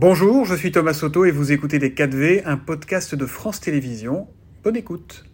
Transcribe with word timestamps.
Bonjour, 0.00 0.44
je 0.44 0.54
suis 0.54 0.70
Thomas 0.70 0.94
Soto 0.94 1.24
et 1.24 1.32
vous 1.32 1.50
écoutez 1.50 1.80
Les 1.80 1.90
4V, 1.90 2.42
un 2.44 2.56
podcast 2.56 3.16
de 3.16 3.26
France 3.26 3.58
Télévisions. 3.58 4.28
Bonne 4.62 4.76
écoute. 4.76 5.24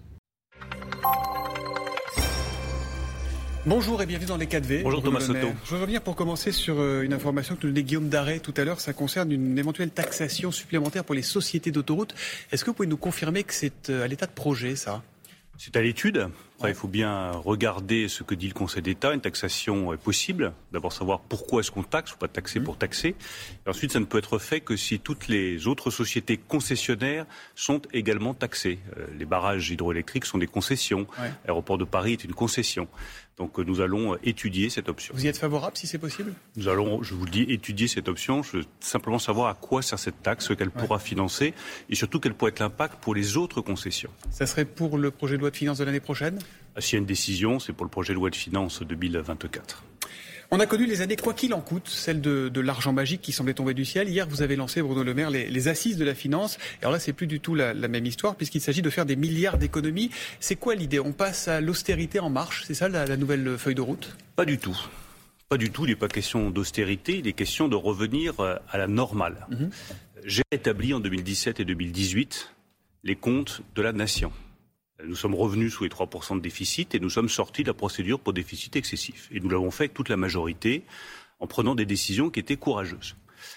Bonjour 3.66 4.00
et 4.00 4.06
bienvenue 4.06 4.28
dans 4.28 4.38
les 4.38 4.46
4V. 4.46 4.82
Bonjour 4.82 5.02
Thomas 5.02 5.20
Soto. 5.20 5.48
Je 5.66 5.74
veux 5.74 5.82
revenir 5.82 6.00
pour 6.00 6.16
commencer 6.16 6.50
sur 6.50 6.80
euh, 6.80 7.02
une 7.02 7.12
information 7.12 7.56
que 7.56 7.66
nous 7.66 7.74
donnait 7.74 7.82
Guillaume 7.82 8.08
Darret 8.08 8.38
tout 8.38 8.54
à 8.56 8.64
l'heure. 8.64 8.80
Ça 8.80 8.94
concerne 8.94 9.30
une 9.32 9.58
éventuelle 9.58 9.90
taxation 9.90 10.50
supplémentaire 10.50 11.04
pour 11.04 11.14
les 11.14 11.20
sociétés 11.20 11.70
d'autoroutes. 11.70 12.14
Est-ce 12.50 12.64
que 12.64 12.70
vous 12.70 12.74
pouvez 12.74 12.88
nous 12.88 12.96
confirmer 12.96 13.44
que 13.44 13.52
c'est 13.52 13.90
euh, 13.90 14.02
à 14.02 14.08
l'état 14.08 14.24
de 14.24 14.32
projet, 14.32 14.76
ça? 14.76 15.02
C'est 15.58 15.76
à 15.76 15.82
l'étude 15.82 16.28
il 16.68 16.74
faut 16.74 16.88
bien 16.88 17.32
regarder 17.32 18.08
ce 18.08 18.22
que 18.22 18.34
dit 18.34 18.48
le 18.48 18.54
Conseil 18.54 18.82
d'État. 18.82 19.12
Une 19.12 19.20
taxation 19.20 19.92
est 19.92 19.98
possible. 19.98 20.52
D'abord 20.72 20.92
savoir 20.92 21.20
pourquoi 21.20 21.60
est-ce 21.60 21.70
qu'on 21.70 21.82
taxe, 21.82 22.14
ou 22.14 22.16
pas 22.16 22.28
taxer 22.28 22.60
mmh. 22.60 22.64
pour 22.64 22.78
taxer. 22.78 23.14
Et 23.66 23.68
ensuite, 23.70 23.92
ça 23.92 24.00
ne 24.00 24.04
peut 24.04 24.18
être 24.18 24.38
fait 24.38 24.60
que 24.60 24.76
si 24.76 24.98
toutes 25.00 25.28
les 25.28 25.66
autres 25.66 25.90
sociétés 25.90 26.36
concessionnaires 26.36 27.26
sont 27.54 27.82
également 27.92 28.34
taxées. 28.34 28.78
Euh, 28.96 29.06
les 29.18 29.24
barrages 29.24 29.70
hydroélectriques 29.70 30.24
sont 30.24 30.38
des 30.38 30.46
concessions. 30.46 31.06
L'aéroport 31.44 31.78
de 31.78 31.84
Paris 31.84 32.12
est 32.12 32.24
une 32.24 32.34
concession. 32.34 32.88
Donc 33.36 33.58
euh, 33.58 33.64
nous 33.64 33.80
allons 33.80 34.16
étudier 34.22 34.70
cette 34.70 34.88
option. 34.88 35.14
Vous 35.14 35.24
y 35.24 35.28
êtes 35.28 35.38
favorable 35.38 35.76
si 35.76 35.86
c'est 35.86 35.98
possible? 35.98 36.32
Nous 36.56 36.68
allons, 36.68 37.02
je 37.02 37.14
vous 37.14 37.24
le 37.24 37.30
dis, 37.30 37.42
étudier 37.42 37.88
cette 37.88 38.08
option. 38.08 38.42
Je 38.42 38.58
veux 38.58 38.64
simplement 38.80 39.18
savoir 39.18 39.48
à 39.48 39.54
quoi 39.54 39.82
sert 39.82 39.98
cette 39.98 40.22
taxe, 40.22 40.46
ce 40.46 40.52
qu'elle 40.52 40.70
pourra 40.70 40.98
financer 40.98 41.54
et 41.90 41.94
surtout 41.94 42.20
quel 42.20 42.34
pourrait 42.34 42.52
être 42.52 42.60
l'impact 42.60 43.02
pour 43.02 43.14
les 43.14 43.36
autres 43.36 43.60
concessions. 43.60 44.10
Ça 44.30 44.46
serait 44.46 44.64
pour 44.64 44.98
le 44.98 45.10
projet 45.10 45.36
de 45.36 45.40
loi 45.40 45.50
de 45.50 45.56
finances 45.56 45.78
de 45.78 45.84
l'année 45.84 46.00
prochaine? 46.00 46.38
S'il 46.78 46.94
y 46.94 46.96
a 46.96 47.00
une 47.00 47.06
décision, 47.06 47.58
c'est 47.58 47.72
pour 47.72 47.84
le 47.84 47.90
projet 47.90 48.12
de 48.12 48.18
loi 48.18 48.30
de 48.30 48.36
finances 48.36 48.82
2024. 48.82 49.84
On 50.50 50.60
a 50.60 50.66
connu 50.66 50.86
les 50.86 51.00
années 51.00 51.16
quoi 51.16 51.34
qu'il 51.34 51.54
en 51.54 51.60
coûte, 51.60 51.88
celle 51.88 52.20
de, 52.20 52.60
l'argent 52.60 52.92
magique 52.92 53.20
qui 53.20 53.32
semblait 53.32 53.54
tomber 53.54 53.74
du 53.74 53.84
ciel. 53.84 54.08
Hier, 54.08 54.26
vous 54.28 54.42
avez 54.42 54.56
lancé, 54.56 54.82
Bruno 54.82 55.02
Le 55.02 55.14
Maire, 55.14 55.30
les, 55.30 55.68
assises 55.68 55.96
de 55.96 56.04
la 56.04 56.14
finance. 56.14 56.58
Alors 56.82 56.92
là, 56.92 56.98
c'est 56.98 57.12
plus 57.12 57.26
du 57.26 57.40
tout 57.40 57.54
la, 57.54 57.74
même 57.74 58.06
histoire 58.06 58.36
puisqu'il 58.36 58.60
s'agit 58.60 58.82
de 58.82 58.90
faire 58.90 59.06
des 59.06 59.16
milliards 59.16 59.58
d'économies. 59.58 60.10
C'est 60.40 60.56
quoi 60.56 60.74
l'idée? 60.74 61.00
On 61.00 61.12
passe 61.12 61.48
à 61.48 61.60
l'austérité 61.60 62.20
en 62.20 62.30
marche, 62.30 62.64
c'est 62.66 62.74
ça 62.74 62.88
la, 62.88 63.16
nouvelle 63.16 63.56
feuille 63.58 63.74
de 63.74 63.80
route? 63.80 64.16
Pas 64.36 64.44
du 64.44 64.58
tout. 64.58 64.76
Pas 65.48 65.56
du 65.56 65.70
tout. 65.70 65.84
Il 65.84 65.90
n'est 65.90 65.96
pas 65.96 66.08
question 66.08 66.50
d'austérité, 66.50 67.18
il 67.18 67.26
est 67.26 67.32
question 67.32 67.68
de 67.68 67.76
revenir 67.76 68.40
euh, 68.40 68.56
à 68.70 68.78
la 68.78 68.86
normale. 68.86 69.46
Mhm. 69.50 69.70
J'ai 70.24 70.42
établi 70.50 70.94
en 70.94 71.00
2017 71.00 71.60
et 71.60 71.64
2018 71.64 72.54
les 73.04 73.16
comptes 73.16 73.62
de 73.74 73.82
la 73.82 73.92
nation. 73.92 74.32
Nous 75.02 75.16
sommes 75.16 75.34
revenus 75.34 75.72
sous 75.72 75.84
les 75.84 75.90
3% 75.90 76.36
de 76.36 76.40
déficit 76.40 76.94
et 76.94 77.00
nous 77.00 77.10
sommes 77.10 77.28
sortis 77.28 77.62
de 77.62 77.68
la 77.68 77.74
procédure 77.74 78.20
pour 78.20 78.32
déficit 78.32 78.76
excessif. 78.76 79.28
Et 79.32 79.40
nous 79.40 79.48
l'avons 79.48 79.70
fait 79.70 79.84
avec 79.84 79.94
toute 79.94 80.08
la 80.08 80.16
majorité 80.16 80.84
en 81.40 81.46
prenant 81.46 81.74
des 81.74 81.86
décisions 81.86 82.30
qui 82.30 82.38
étaient 82.40 82.56
courageuses. 82.56 83.16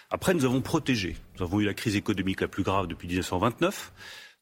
Après, 0.10 0.34
nous 0.34 0.46
avons 0.46 0.62
protégé. 0.62 1.16
Nous 1.38 1.46
avons 1.46 1.60
eu 1.60 1.66
la 1.66 1.74
crise 1.74 1.96
économique 1.96 2.42
la 2.42 2.48
plus 2.48 2.64
grave 2.64 2.88
depuis 2.88 3.08
1929. 3.08 3.94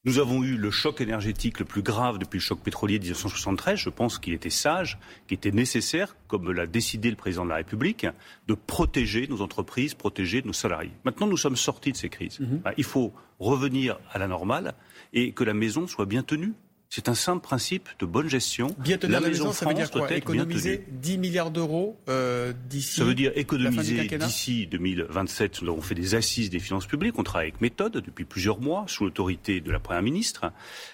Nous 0.06 0.20
avons 0.20 0.44
eu 0.44 0.56
le 0.56 0.70
choc 0.70 1.02
énergétique 1.02 1.58
le 1.58 1.66
plus 1.66 1.82
grave 1.82 2.20
depuis 2.20 2.38
le 2.38 2.44
choc 2.44 2.60
pétrolier 2.60 3.00
de 3.00 3.04
1973. 3.04 3.78
Je 3.78 3.90
pense 3.90 4.20
qu'il 4.20 4.34
était 4.34 4.52
sage, 4.52 5.00
qu'il 5.28 5.36
était 5.36 5.52
nécessaire, 5.52 6.16
comme 6.28 6.52
l'a 6.52 6.68
décidé 6.68 7.10
le 7.10 7.16
président 7.16 7.44
de 7.44 7.50
la 7.50 7.56
République, 7.56 8.06
de 8.48 8.54
protéger 8.54 9.28
nos 9.28 9.42
entreprises, 9.42 9.96
protéger 9.96 10.44
nos 10.44 10.54
salariés. 10.54 10.92
Maintenant, 11.06 11.26
nous 11.26 11.38
sommes 11.38 11.56
sortis 11.56 11.92
de 11.92 11.98
ces 11.98 12.10
crises. 12.10 12.40
Mhm. 12.40 12.62
Il 12.78 12.84
faut 12.84 13.14
revenir 13.40 13.98
à 14.12 14.20
la 14.20 14.28
normale 14.28 14.76
et 15.12 15.32
que 15.32 15.44
la 15.44 15.56
maison 15.56 15.88
soit 15.88 16.06
bien 16.06 16.22
tenue. 16.22 16.54
C'est 16.96 17.10
un 17.10 17.14
simple 17.14 17.44
principe 17.44 17.90
de 18.00 18.06
bonne 18.06 18.30
gestion. 18.30 18.74
Bien 18.78 18.98
tenir 18.98 19.20
la, 19.20 19.28
maison, 19.28 19.52
ça 19.52 19.66
veut 19.66 19.74
dire 19.74 19.92
quoi 19.92 20.10
Économiser 20.14 20.86
10 20.88 21.18
milliards 21.18 21.52
d'euros 21.52 22.00
euh, 22.08 22.54
d'ici. 22.70 22.96
Ça 22.96 23.04
veut 23.04 23.14
dire 23.14 23.34
économiser 23.36 24.08
d'ici 24.08 24.66
2027. 24.68 25.62
Nous 25.62 25.72
avons 25.72 25.82
fait 25.82 25.94
des 25.94 26.16
assises 26.16 26.50
des 26.50 26.60
finances 26.60 26.86
publiques. 26.86 27.20
On 27.20 27.24
travaille 27.24 27.50
avec 27.50 27.60
méthode 27.60 27.98
depuis 27.98 28.24
plusieurs 28.24 28.62
mois 28.62 28.86
sous 28.88 29.04
l'autorité 29.04 29.60
de 29.60 29.72
la 29.74 29.80
première 29.80 30.04
ministre. 30.04 30.54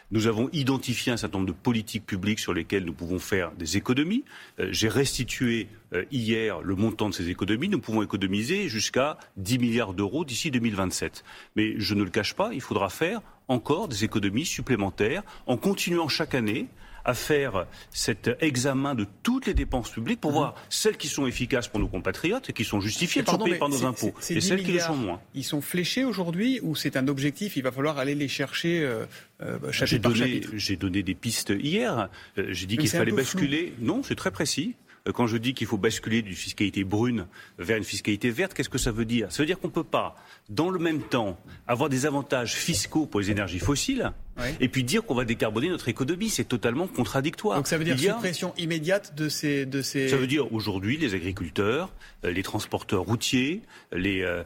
Nous 0.09 0.25
avons 0.25 0.49
identifié 0.53 1.11
un 1.11 1.17
certain 1.17 1.37
nombre 1.37 1.49
de 1.49 1.55
politiques 1.55 2.07
publiques 2.07 2.39
sur 2.39 2.55
lesquelles 2.55 2.83
nous 2.83 2.93
pouvons 2.93 3.19
faire 3.19 3.51
des 3.51 3.77
économies. 3.77 4.23
Euh, 4.59 4.69
j'ai 4.71 4.89
restitué 4.89 5.67
euh, 5.93 6.03
hier 6.09 6.61
le 6.61 6.75
montant 6.75 7.09
de 7.09 7.13
ces 7.13 7.29
économies. 7.29 7.69
Nous 7.69 7.79
pouvons 7.79 8.01
économiser 8.01 8.69
jusqu'à 8.69 9.19
10 9.37 9.59
milliards 9.59 9.93
d'euros 9.93 10.25
d'ici 10.25 10.49
2027. 10.49 11.23
Mais 11.55 11.75
je 11.77 11.93
ne 11.93 12.03
le 12.03 12.09
cache 12.09 12.33
pas, 12.33 12.49
il 12.53 12.61
faudra 12.61 12.89
faire 12.89 13.21
encore 13.51 13.87
des 13.87 14.03
économies 14.03 14.45
supplémentaires 14.45 15.23
en 15.45 15.57
continuant 15.57 16.07
chaque 16.07 16.35
année 16.35 16.67
à 17.03 17.13
faire 17.13 17.65
cet 17.89 18.29
examen 18.41 18.95
de 18.95 19.07
toutes 19.23 19.47
les 19.47 19.53
dépenses 19.53 19.89
publiques 19.89 20.21
pour 20.21 20.31
mmh. 20.31 20.35
voir 20.35 20.55
celles 20.69 20.97
qui 20.97 21.07
sont 21.07 21.25
efficaces 21.25 21.67
pour 21.67 21.79
nos 21.79 21.87
compatriotes 21.87 22.49
et 22.49 22.53
qui 22.53 22.63
sont 22.63 22.79
justifiées, 22.79 23.23
sont 23.25 23.37
payées 23.39 23.55
par 23.55 23.69
nos 23.69 23.85
impôts, 23.85 24.13
et 24.29 24.39
celles 24.39 24.63
qui 24.63 24.73
le 24.73 24.79
sont 24.79 24.95
moins. 24.95 25.19
Ils 25.33 25.43
sont 25.43 25.61
fléchés 25.61 26.03
aujourd'hui 26.03 26.59
ou 26.61 26.75
c'est 26.75 26.97
un 26.97 27.07
objectif 27.07 27.57
Il 27.57 27.63
va 27.63 27.71
falloir 27.71 27.97
aller 27.97 28.15
les 28.15 28.27
chercher 28.27 28.83
euh, 28.83 29.05
euh 29.41 29.57
J'ai 29.71 29.99
donné, 29.99 30.41
donné, 30.79 31.03
des 31.03 31.15
pistes 31.15 31.53
hier. 31.57 32.09
Euh, 32.37 32.47
j'ai 32.49 32.67
dit 32.67 32.77
qu'il 32.77 32.89
fallait 32.89 33.11
basculer. 33.11 33.73
Non, 33.79 34.03
c'est 34.03 34.15
très 34.15 34.31
précis. 34.31 34.75
Euh, 35.07 35.11
quand 35.11 35.27
je 35.27 35.37
dis 35.37 35.53
qu'il 35.53 35.67
faut 35.67 35.77
basculer 35.77 36.21
d'une 36.21 36.35
fiscalité 36.35 36.83
brune 36.83 37.27
vers 37.57 37.77
une 37.77 37.83
fiscalité 37.83 38.29
verte, 38.29 38.53
qu'est-ce 38.53 38.69
que 38.69 38.77
ça 38.77 38.91
veut 38.91 39.05
dire? 39.05 39.31
Ça 39.31 39.43
veut 39.43 39.47
dire 39.47 39.59
qu'on 39.59 39.67
ne 39.67 39.73
peut 39.73 39.83
pas, 39.83 40.15
dans 40.49 40.69
le 40.69 40.79
même 40.79 41.01
temps, 41.01 41.39
avoir 41.67 41.89
des 41.89 42.05
avantages 42.05 42.53
fiscaux 42.53 43.05
pour 43.05 43.19
les 43.19 43.31
énergies 43.31 43.59
fossiles 43.59 44.11
et 44.59 44.69
puis 44.69 44.83
dire 44.83 45.03
qu'on 45.03 45.15
va 45.15 45.25
décarboner 45.25 45.69
notre 45.69 45.89
économie. 45.89 46.29
C'est 46.29 46.45
totalement 46.45 46.87
contradictoire. 46.87 47.57
Donc 47.57 47.67
ça 47.67 47.77
veut 47.77 47.83
dire 47.83 47.97
suppression 47.97 48.53
immédiate 48.57 49.15
de 49.15 49.29
ces, 49.29 49.65
de 49.65 49.81
ces... 49.81 50.09
Ça 50.09 50.17
veut 50.17 50.27
dire 50.27 50.51
aujourd'hui 50.53 50.97
les 50.97 51.13
agriculteurs, 51.13 51.91
euh, 52.25 52.31
les 52.31 52.43
transporteurs 52.43 53.03
routiers, 53.03 53.61
les... 53.91 54.21
Euh, 54.21 54.43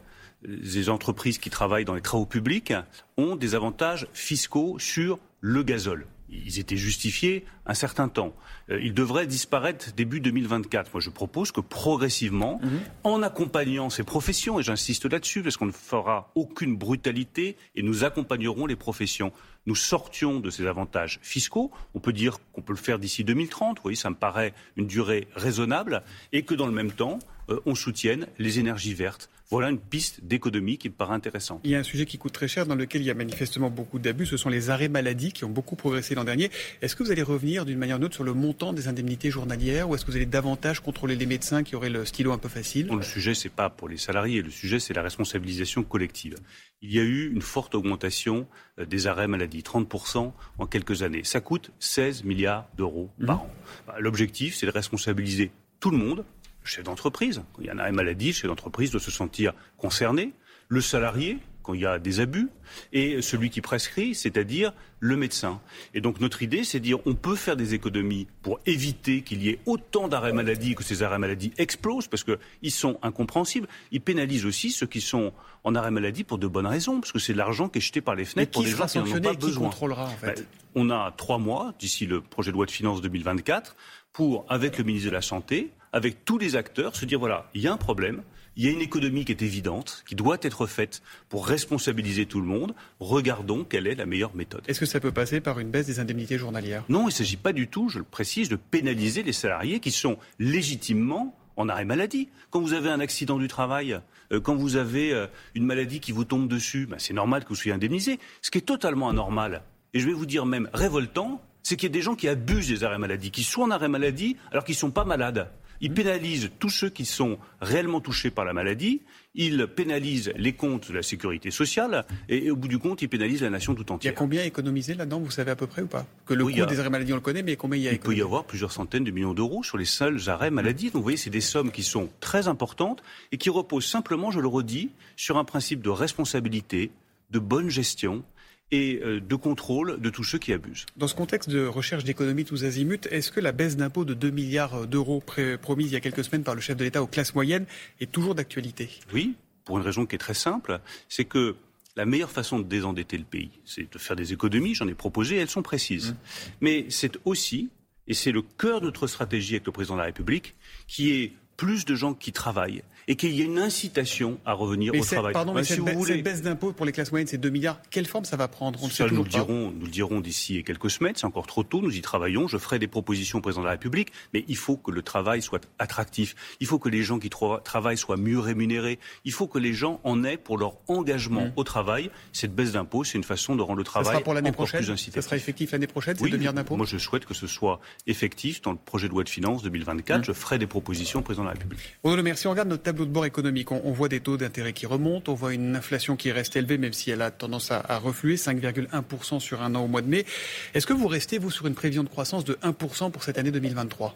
les 0.47 0.89
entreprises 0.89 1.39
qui 1.39 1.49
travaillent 1.49 1.85
dans 1.85 1.95
les 1.95 2.01
travaux 2.01 2.27
publics 2.27 2.71
ont 3.17 3.35
des 3.35 3.55
avantages 3.55 4.05
fiscaux 4.13 4.77
sur 4.77 5.17
le 5.41 5.63
gazole 5.63 6.05
ils 6.29 6.59
étaient 6.59 6.77
justifiés 6.77 7.45
un 7.65 7.73
certain 7.73 8.09
temps. 8.09 8.33
Euh, 8.69 8.79
ils 8.81 8.93
devraient 8.93 9.27
disparaître 9.27 9.93
début 9.95 10.19
2024. 10.19 10.91
Moi, 10.93 11.01
je 11.01 11.09
propose 11.09 11.51
que 11.51 11.61
progressivement, 11.61 12.59
mhm. 12.63 12.79
en 13.03 13.21
accompagnant 13.21 13.89
ces 13.89 14.03
professions, 14.03 14.59
et 14.59 14.63
j'insiste 14.63 15.05
là-dessus, 15.05 15.43
parce 15.43 15.57
qu'on 15.57 15.67
ne 15.67 15.71
fera 15.71 16.31
aucune 16.35 16.75
brutalité, 16.75 17.57
et 17.75 17.83
nous 17.83 18.03
accompagnerons 18.03 18.65
les 18.65 18.75
professions, 18.75 19.31
nous 19.65 19.75
sortions 19.75 20.39
de 20.39 20.49
ces 20.49 20.67
avantages 20.67 21.19
fiscaux. 21.21 21.71
On 21.93 21.99
peut 21.99 22.13
dire 22.13 22.37
qu'on 22.53 22.61
peut 22.61 22.73
le 22.73 22.77
faire 22.77 22.99
d'ici 22.99 23.23
2030, 23.23 23.77
vous 23.77 23.83
voyez, 23.83 23.95
ça 23.95 24.09
me 24.09 24.15
paraît 24.15 24.53
une 24.77 24.87
durée 24.87 25.27
raisonnable, 25.35 26.03
et 26.33 26.43
que 26.43 26.53
dans 26.55 26.67
le 26.67 26.73
même 26.73 26.91
temps, 26.91 27.19
euh, 27.49 27.59
on 27.65 27.75
soutienne 27.75 28.27
les 28.39 28.59
énergies 28.59 28.93
vertes. 28.93 29.29
Voilà 29.51 29.69
une 29.69 29.79
piste 29.79 30.23
d'économie 30.23 30.77
qui 30.77 30.89
me 30.89 30.93
paraît 30.93 31.13
intéressante. 31.13 31.61
Il 31.63 31.71
y 31.71 31.75
a 31.75 31.79
un 31.79 31.83
sujet 31.83 32.05
qui 32.05 32.17
coûte 32.17 32.33
très 32.33 32.47
cher, 32.47 32.65
dans 32.65 32.75
lequel 32.75 33.01
il 33.01 33.05
y 33.05 33.11
a 33.11 33.13
manifestement 33.13 33.69
beaucoup 33.69 33.99
d'abus. 33.99 34.25
Ce 34.25 34.37
sont 34.37 34.49
les 34.49 34.69
arrêts 34.69 34.87
maladie 34.87 35.31
qui 35.31 35.45
ont 35.45 35.49
beaucoup 35.49 35.75
progressé 35.75 36.15
l'an 36.15 36.23
dernier. 36.23 36.49
Est-ce 36.81 36.95
que 36.95 37.03
vous 37.03 37.11
allez 37.11 37.21
revenir 37.21 37.65
d'une 37.65 37.77
manière 37.77 37.97
ou 37.97 37.99
d'une 37.99 38.05
autre 38.05 38.15
sur 38.15 38.23
le 38.23 38.33
montant 38.33 38.73
des 38.73 38.87
indemnités 38.87 39.29
journalières 39.29 39.87
ou 39.87 39.95
est-ce 39.95 40.03
que 40.03 40.11
vous 40.11 40.17
allez 40.17 40.25
davantage 40.25 40.79
contrôler 40.79 41.15
les 41.15 41.25
médecins 41.27 41.63
qui 41.63 41.75
auraient 41.75 41.89
le 41.89 42.05
stylo 42.05 42.31
un 42.31 42.37
peu 42.37 42.49
facile? 42.49 42.87
Le 42.87 43.01
sujet, 43.03 43.35
c'est 43.35 43.49
pas 43.49 43.69
pour 43.69 43.87
les 43.87 43.97
salariés. 43.97 44.41
Le 44.41 44.49
sujet, 44.49 44.79
c'est 44.79 44.93
la 44.93 45.03
responsabilisation 45.03 45.83
collective. 45.83 46.35
Il 46.81 46.91
y 46.91 46.99
a 46.99 47.03
eu 47.03 47.31
une 47.31 47.41
forte 47.41 47.75
augmentation 47.75 48.47
euh, 48.79 48.85
des 48.85 49.07
arrêts 49.07 49.27
maladie, 49.27 49.61
30% 49.61 50.31
en 50.57 50.65
quelques 50.65 51.03
années. 51.03 51.23
Ça 51.23 51.39
coûte 51.39 51.71
16 51.79 52.23
milliards 52.23 52.67
d'euros 52.77 53.11
par 53.25 53.37
mmh. 53.37 53.39
an. 53.39 53.49
Bah, 53.87 53.95
l'objectif, 53.99 54.55
c'est 54.55 54.65
de 54.65 54.71
responsabiliser 54.71 55.51
tout 55.79 55.91
le 55.91 55.97
monde, 55.97 56.25
chef 56.65 56.83
d'entreprise. 56.83 57.43
Il 57.59 57.67
y 57.67 57.71
en 57.71 57.77
a 57.77 57.87
une 57.87 57.95
maladie, 57.95 58.33
chef 58.33 58.47
d'entreprise 58.47 58.91
doit 58.91 58.99
se 58.99 59.11
sentir 59.11 59.53
concerné. 59.77 60.33
Le 60.67 60.81
salarié, 60.81 61.37
quand 61.65 61.73
il 61.73 61.81
y 61.81 61.85
a 61.85 61.99
des 61.99 62.19
abus, 62.19 62.49
et 62.93 63.21
celui 63.21 63.49
qui 63.49 63.61
prescrit, 63.61 64.13
c'est-à-dire 64.13 64.71
le 64.99 65.17
médecin. 65.17 65.59
Et 65.93 66.01
donc 66.01 66.19
notre 66.19 66.43
idée, 66.43 66.63
c'est 66.63 66.79
de 66.79 66.83
dire 66.83 66.99
on 67.05 67.15
peut 67.15 67.35
faire 67.35 67.55
des 67.55 67.73
économies 67.73 68.27
pour 68.41 68.59
éviter 68.65 69.21
qu'il 69.21 69.41
y 69.43 69.49
ait 69.49 69.59
autant 69.65 70.07
d'arrêts 70.07 70.33
maladie, 70.33 70.75
que 70.75 70.83
ces 70.83 71.03
arrêts 71.03 71.19
maladie 71.19 71.51
explosent, 71.57 72.07
parce 72.07 72.23
qu'ils 72.23 72.71
sont 72.71 72.99
incompréhensibles. 73.01 73.67
Ils 73.91 74.01
pénalisent 74.01 74.45
aussi 74.45 74.71
ceux 74.71 74.87
qui 74.87 75.01
sont 75.01 75.33
en 75.63 75.75
arrêt 75.75 75.91
maladie 75.91 76.23
pour 76.23 76.37
de 76.37 76.47
bonnes 76.47 76.67
raisons, 76.67 76.99
parce 76.99 77.11
que 77.11 77.19
c'est 77.19 77.33
de 77.33 77.37
l'argent 77.37 77.69
qui 77.69 77.79
est 77.79 77.81
jeté 77.81 78.01
par 78.01 78.15
les 78.15 78.25
fenêtres 78.25 78.51
pour 78.51 78.63
les 78.63 78.69
gens 78.69 78.85
qui 78.85 78.99
n'en 78.99 79.07
ont 79.07 79.21
pas 79.21 79.33
besoin. 79.33 79.69
contrôlera 79.69 80.05
en 80.05 80.09
fait 80.09 80.35
ben, 80.35 80.45
On 80.75 80.89
a 80.91 81.13
trois 81.17 81.39
mois, 81.39 81.73
d'ici 81.79 82.05
le 82.05 82.21
projet 82.21 82.51
de 82.51 82.55
loi 82.55 82.65
de 82.65 82.71
finances 82.71 83.01
2024, 83.01 83.75
pour, 84.13 84.45
avec 84.49 84.77
le 84.77 84.83
ministre 84.83 85.09
de 85.09 85.13
la 85.13 85.21
Santé, 85.21 85.71
avec 85.91 86.25
tous 86.25 86.37
les 86.37 86.55
acteurs, 86.55 86.95
se 86.95 87.05
dire 87.05 87.19
voilà, 87.19 87.49
il 87.53 87.61
y 87.61 87.67
a 87.67 87.73
un 87.73 87.77
problème, 87.77 88.21
il 88.57 88.65
y 88.65 88.67
a 88.67 88.71
une 88.71 88.81
économie 88.81 89.25
qui 89.25 89.31
est 89.31 89.41
évidente, 89.41 90.03
qui 90.07 90.15
doit 90.15 90.37
être 90.41 90.65
faite 90.67 91.01
pour 91.29 91.47
responsabiliser 91.47 92.25
tout 92.25 92.39
le 92.39 92.47
monde. 92.47 92.73
Regardons 92.99 93.63
quelle 93.63 93.87
est 93.87 93.95
la 93.95 94.05
meilleure 94.05 94.35
méthode. 94.35 94.63
Est-ce 94.67 94.79
que 94.79 94.85
ça 94.85 94.99
peut 94.99 95.11
passer 95.11 95.41
par 95.41 95.59
une 95.59 95.69
baisse 95.69 95.87
des 95.87 95.99
indemnités 95.99 96.37
journalières? 96.37 96.83
Non, 96.89 97.03
il 97.03 97.05
ne 97.07 97.11
s'agit 97.11 97.37
pas 97.37 97.53
du 97.53 97.67
tout, 97.67 97.89
je 97.89 97.99
le 97.99 98.05
précise, 98.05 98.49
de 98.49 98.55
pénaliser 98.55 99.23
les 99.23 99.33
salariés 99.33 99.79
qui 99.79 99.91
sont 99.91 100.17
légitimement 100.39 101.35
en 101.57 101.69
arrêt 101.69 101.85
maladie. 101.85 102.29
Quand 102.49 102.61
vous 102.61 102.73
avez 102.73 102.89
un 102.89 102.99
accident 102.99 103.37
du 103.37 103.47
travail, 103.47 103.99
euh, 104.31 104.39
quand 104.39 104.55
vous 104.55 104.75
avez 104.75 105.13
euh, 105.13 105.27
une 105.53 105.65
maladie 105.65 105.99
qui 105.99 106.11
vous 106.11 106.25
tombe 106.25 106.47
dessus, 106.47 106.85
ben, 106.85 106.97
c'est 106.99 107.13
normal 107.13 107.43
que 107.43 107.49
vous 107.49 107.55
soyez 107.55 107.73
indemnisé. 107.73 108.19
Ce 108.41 108.51
qui 108.51 108.57
est 108.57 108.61
totalement 108.61 109.09
anormal, 109.09 109.63
et 109.93 109.99
je 109.99 110.07
vais 110.07 110.13
vous 110.13 110.25
dire 110.25 110.45
même 110.45 110.69
révoltant, 110.73 111.41
c'est 111.63 111.77
qu'il 111.77 111.89
y 111.89 111.91
a 111.91 111.93
des 111.93 112.01
gens 112.01 112.15
qui 112.15 112.27
abusent 112.27 112.67
des 112.67 112.83
arrêts 112.83 112.99
maladie, 112.99 113.31
qui 113.31 113.43
sont 113.43 113.61
en 113.61 113.71
arrêt 113.71 113.87
maladie 113.87 114.37
alors 114.51 114.63
qu'ils 114.63 114.75
ne 114.75 114.79
sont 114.79 114.91
pas 114.91 115.05
malades. 115.05 115.49
Il 115.81 115.93
pénalise 115.93 116.51
tous 116.59 116.69
ceux 116.69 116.89
qui 116.89 117.05
sont 117.05 117.37
réellement 117.61 118.01
touchés 118.01 118.31
par 118.31 118.45
la 118.45 118.53
maladie. 118.53 119.01
Il 119.33 119.67
pénalise 119.67 120.31
les 120.37 120.53
comptes 120.53 120.89
de 120.89 120.95
la 120.95 121.03
sécurité 121.03 121.51
sociale. 121.51 122.05
Et, 122.29 122.49
au 122.51 122.55
bout 122.55 122.67
du 122.67 122.79
compte, 122.79 123.01
il 123.01 123.09
pénalise 123.09 123.41
la 123.41 123.49
nation 123.49 123.75
tout 123.75 123.91
entière. 123.91 124.11
Il 124.11 124.15
y 124.15 124.17
a 124.17 124.17
combien 124.17 124.43
économisé 124.43 124.93
là-dedans, 124.93 125.19
vous 125.19 125.31
savez 125.31 125.51
à 125.51 125.55
peu 125.55 125.67
près 125.67 125.81
ou 125.81 125.87
pas? 125.87 126.05
Que 126.25 126.33
le 126.33 126.45
coût 126.45 126.51
des 126.65 126.79
arrêts 126.79 126.89
maladie, 126.89 127.11
on 127.13 127.17
le 127.17 127.21
connaît, 127.21 127.43
mais 127.43 127.55
combien 127.55 127.77
il 127.77 127.83
y 127.83 127.87
a 127.87 127.91
Il 127.91 127.99
peut 127.99 128.15
y 128.15 128.21
avoir 128.21 128.45
plusieurs 128.45 128.71
centaines 128.71 129.03
de 129.03 129.11
millions 129.11 129.33
d'euros 129.33 129.63
sur 129.63 129.77
les 129.77 129.85
seuls 129.85 130.29
arrêts 130.29 130.51
maladie. 130.51 130.85
Donc 130.85 130.95
vous 130.95 131.03
voyez, 131.03 131.17
c'est 131.17 131.29
des 131.29 131.41
sommes 131.41 131.71
qui 131.71 131.83
sont 131.83 132.09
très 132.19 132.47
importantes 132.47 133.03
et 133.31 133.37
qui 133.37 133.49
reposent 133.49 133.85
simplement, 133.85 134.31
je 134.31 134.39
le 134.39 134.47
redis, 134.47 134.89
sur 135.17 135.37
un 135.37 135.43
principe 135.43 135.81
de 135.81 135.89
responsabilité, 135.89 136.91
de 137.31 137.39
bonne 137.39 137.69
gestion 137.69 138.23
et 138.71 138.99
euh, 139.03 139.19
de 139.19 139.35
contrôle 139.35 139.99
de 139.99 140.09
tous 140.09 140.23
ceux 140.23 140.39
qui 140.39 140.53
abusent. 140.53 140.85
Dans 140.97 141.07
ce 141.07 141.15
contexte 141.15 141.49
de 141.49 141.65
recherche 141.65 142.03
d'économie 142.03 142.45
tous 142.45 142.63
azimuts, 142.63 143.07
est-ce 143.11 143.31
que 143.31 143.39
la 143.39 143.51
baisse 143.51 143.77
d'impôts 143.77 144.05
de 144.05 144.13
2 144.13 144.31
milliards 144.31 144.87
d'euros 144.87 145.23
promise 145.61 145.87
il 145.87 145.93
y 145.93 145.95
a 145.95 145.99
quelques 145.99 146.23
semaines 146.23 146.43
par 146.43 146.55
le 146.55 146.61
chef 146.61 146.75
de 146.77 146.83
l'État 146.83 147.03
aux 147.03 147.07
classes 147.07 147.35
moyennes 147.35 147.65
est 147.99 148.11
toujours 148.11 148.35
d'actualité? 148.35 148.89
Oui, 149.13 149.35
pour 149.65 149.77
une 149.77 149.83
raison 149.83 150.05
qui 150.05 150.15
est 150.15 150.19
très 150.19 150.33
simple, 150.33 150.79
c'est 151.09 151.25
que 151.25 151.55
la 151.95 152.05
meilleure 152.05 152.31
façon 152.31 152.59
de 152.59 152.65
désendetter 152.65 153.17
le 153.17 153.23
pays, 153.23 153.51
c'est 153.63 153.91
de 153.91 153.97
faire 153.97 154.15
des 154.15 154.33
économies, 154.33 154.75
j'en 154.75 154.87
ai 154.87 154.93
proposé, 154.93 155.37
elles 155.37 155.49
sont 155.49 155.61
précises. 155.61 156.11
Mmh. 156.11 156.15
Mais 156.61 156.85
c'est 156.89 157.17
aussi, 157.23 157.69
et 158.07 158.13
c'est 158.13 158.31
le 158.31 158.41
cœur 158.41 158.81
de 158.81 158.87
notre 158.87 159.07
stratégie 159.07 159.53
avec 159.53 159.65
le 159.65 159.71
président 159.71 159.95
de 159.95 159.99
la 159.99 160.05
République, 160.05 160.55
qui 160.87 161.11
est 161.11 161.31
plus 161.55 161.85
de 161.85 161.95
gens 161.95 162.13
qui 162.13 162.33
travaillent 162.33 162.83
et 163.07 163.15
qu'il 163.15 163.31
y 163.31 163.41
ait 163.41 163.45
une 163.45 163.59
incitation 163.59 164.39
à 164.45 164.53
revenir 164.53 164.93
au 164.93 165.03
travail. 165.03 165.33
Pardon, 165.33 165.53
mais 165.53 165.63
si 165.63 165.73
cette, 165.73 165.79
vous 165.79 165.99
voulez... 165.99 166.21
baisse 166.21 166.41
d'impôts 166.41 166.73
pour 166.73 166.85
les 166.85 166.91
classes 166.91 167.11
moyennes, 167.11 167.27
c'est 167.27 167.37
2 167.37 167.49
milliards, 167.49 167.79
quelle 167.89 168.07
forme 168.07 168.25
ça 168.25 168.37
va 168.37 168.47
prendre? 168.47 168.79
On 168.83 168.89
ça, 168.89 169.07
nous, 169.07 169.23
le 169.23 169.29
dirons, 169.29 169.71
nous 169.71 169.85
le 169.85 169.91
dirons 169.91 170.19
d'ici 170.21 170.63
quelques 170.63 170.89
semaines, 170.89 171.13
c'est 171.15 171.25
encore 171.25 171.47
trop 171.47 171.63
tôt, 171.63 171.81
nous 171.81 171.95
y 171.95 172.01
travaillons, 172.01 172.47
je 172.47 172.57
ferai 172.57 172.79
des 172.79 172.87
propositions 172.87 173.39
au 173.39 173.41
président 173.41 173.61
de 173.61 173.67
la 173.67 173.71
République, 173.71 174.11
mais 174.33 174.45
il 174.47 174.57
faut 174.57 174.77
que 174.77 174.91
le 174.91 175.01
travail 175.01 175.41
soit 175.41 175.67
attractif, 175.79 176.35
il 176.59 176.67
faut 176.67 176.79
que 176.79 176.89
les 176.89 177.03
gens 177.03 177.19
qui 177.19 177.29
travaillent 177.63 177.97
soient 177.97 178.17
mieux 178.17 178.39
rémunérés, 178.39 178.99
il 179.23 179.31
faut 179.31 179.47
que 179.47 179.59
les 179.59 179.73
gens 179.73 179.99
en 180.03 180.23
aient 180.23 180.37
pour 180.37 180.57
leur 180.57 180.75
engagement 180.87 181.45
mmh. 181.45 181.53
au 181.55 181.63
travail. 181.63 182.09
Cette 182.33 182.55
baisse 182.55 182.71
d'impôts, 182.71 183.03
c'est 183.03 183.17
une 183.17 183.23
façon 183.23 183.55
de 183.55 183.61
rendre 183.61 183.77
le 183.77 183.83
travail 183.83 184.05
ça 184.05 184.11
sera 184.13 184.23
pour 184.23 184.33
l'année 184.33 184.51
prochaine, 184.51 184.81
plus 184.81 184.91
incitatif. 184.91 185.21
Ça 185.21 185.21
sera 185.21 185.35
effectif 185.35 185.71
l'année 185.71 185.87
prochaine, 185.87 186.15
ces 186.17 186.29
2 186.29 186.37
milliards 186.37 186.53
d'impôts? 186.53 186.77
Moi, 186.77 186.85
je 186.85 186.97
souhaite 186.97 187.25
que 187.25 187.33
ce 187.33 187.47
soit 187.47 187.79
effectif 188.07 188.61
dans 188.61 188.71
le 188.71 188.77
projet 188.77 189.07
de 189.07 189.13
loi 189.13 189.23
de 189.23 189.29
finances 189.29 189.63
2024. 189.63 190.19
Mmh. 190.19 190.23
Je 190.23 190.33
ferai 190.33 190.57
des 190.57 190.67
propositions 190.67 191.19
au 191.19 191.23
président 191.23 191.43
de 191.43 191.49
la 191.49 191.53
République. 191.53 191.97
Bruno 192.03 192.21
Le 192.21 192.35
on 192.45 192.51
regarde 192.51 192.69
notre 192.69 192.83
tableau 192.83 192.94
de 193.03 193.09
bord 193.09 193.25
économique 193.25 193.71
on, 193.71 193.91
voit 193.91 194.07
des 194.07 194.21
taux 194.21 194.37
d'intérêt 194.37 194.71
qui 194.71 194.85
remontent, 194.85 195.31
on 195.31 195.35
voit 195.35 195.53
une 195.53 195.75
inflation 195.75 196.15
qui 196.15 196.31
reste 196.31 196.55
élevée, 196.55 196.77
même 196.77 196.93
si 196.93 197.11
elle 197.11 197.21
a 197.21 197.31
tendance 197.31 197.71
à, 197.71 197.83
à 197.87 197.97
refluer, 197.97 198.35
5,1% 198.35 199.39
sur 199.39 199.61
un 199.61 199.75
an 199.75 199.83
au 199.83 199.87
mois 199.87 200.01
de 200.01 200.07
mai. 200.07 200.25
Est-ce 200.73 200.87
que 200.87 200.93
vous 200.93 201.07
restez, 201.07 201.37
vous, 201.37 201.51
sur 201.51 201.67
une 201.67 201.75
prévision 201.75 202.03
de 202.03 202.09
croissance 202.09 202.45
de 202.45 202.53
1% 202.63 203.11
pour 203.11 203.23
cette 203.23 203.37
année 203.37 203.51
2023 203.51 204.15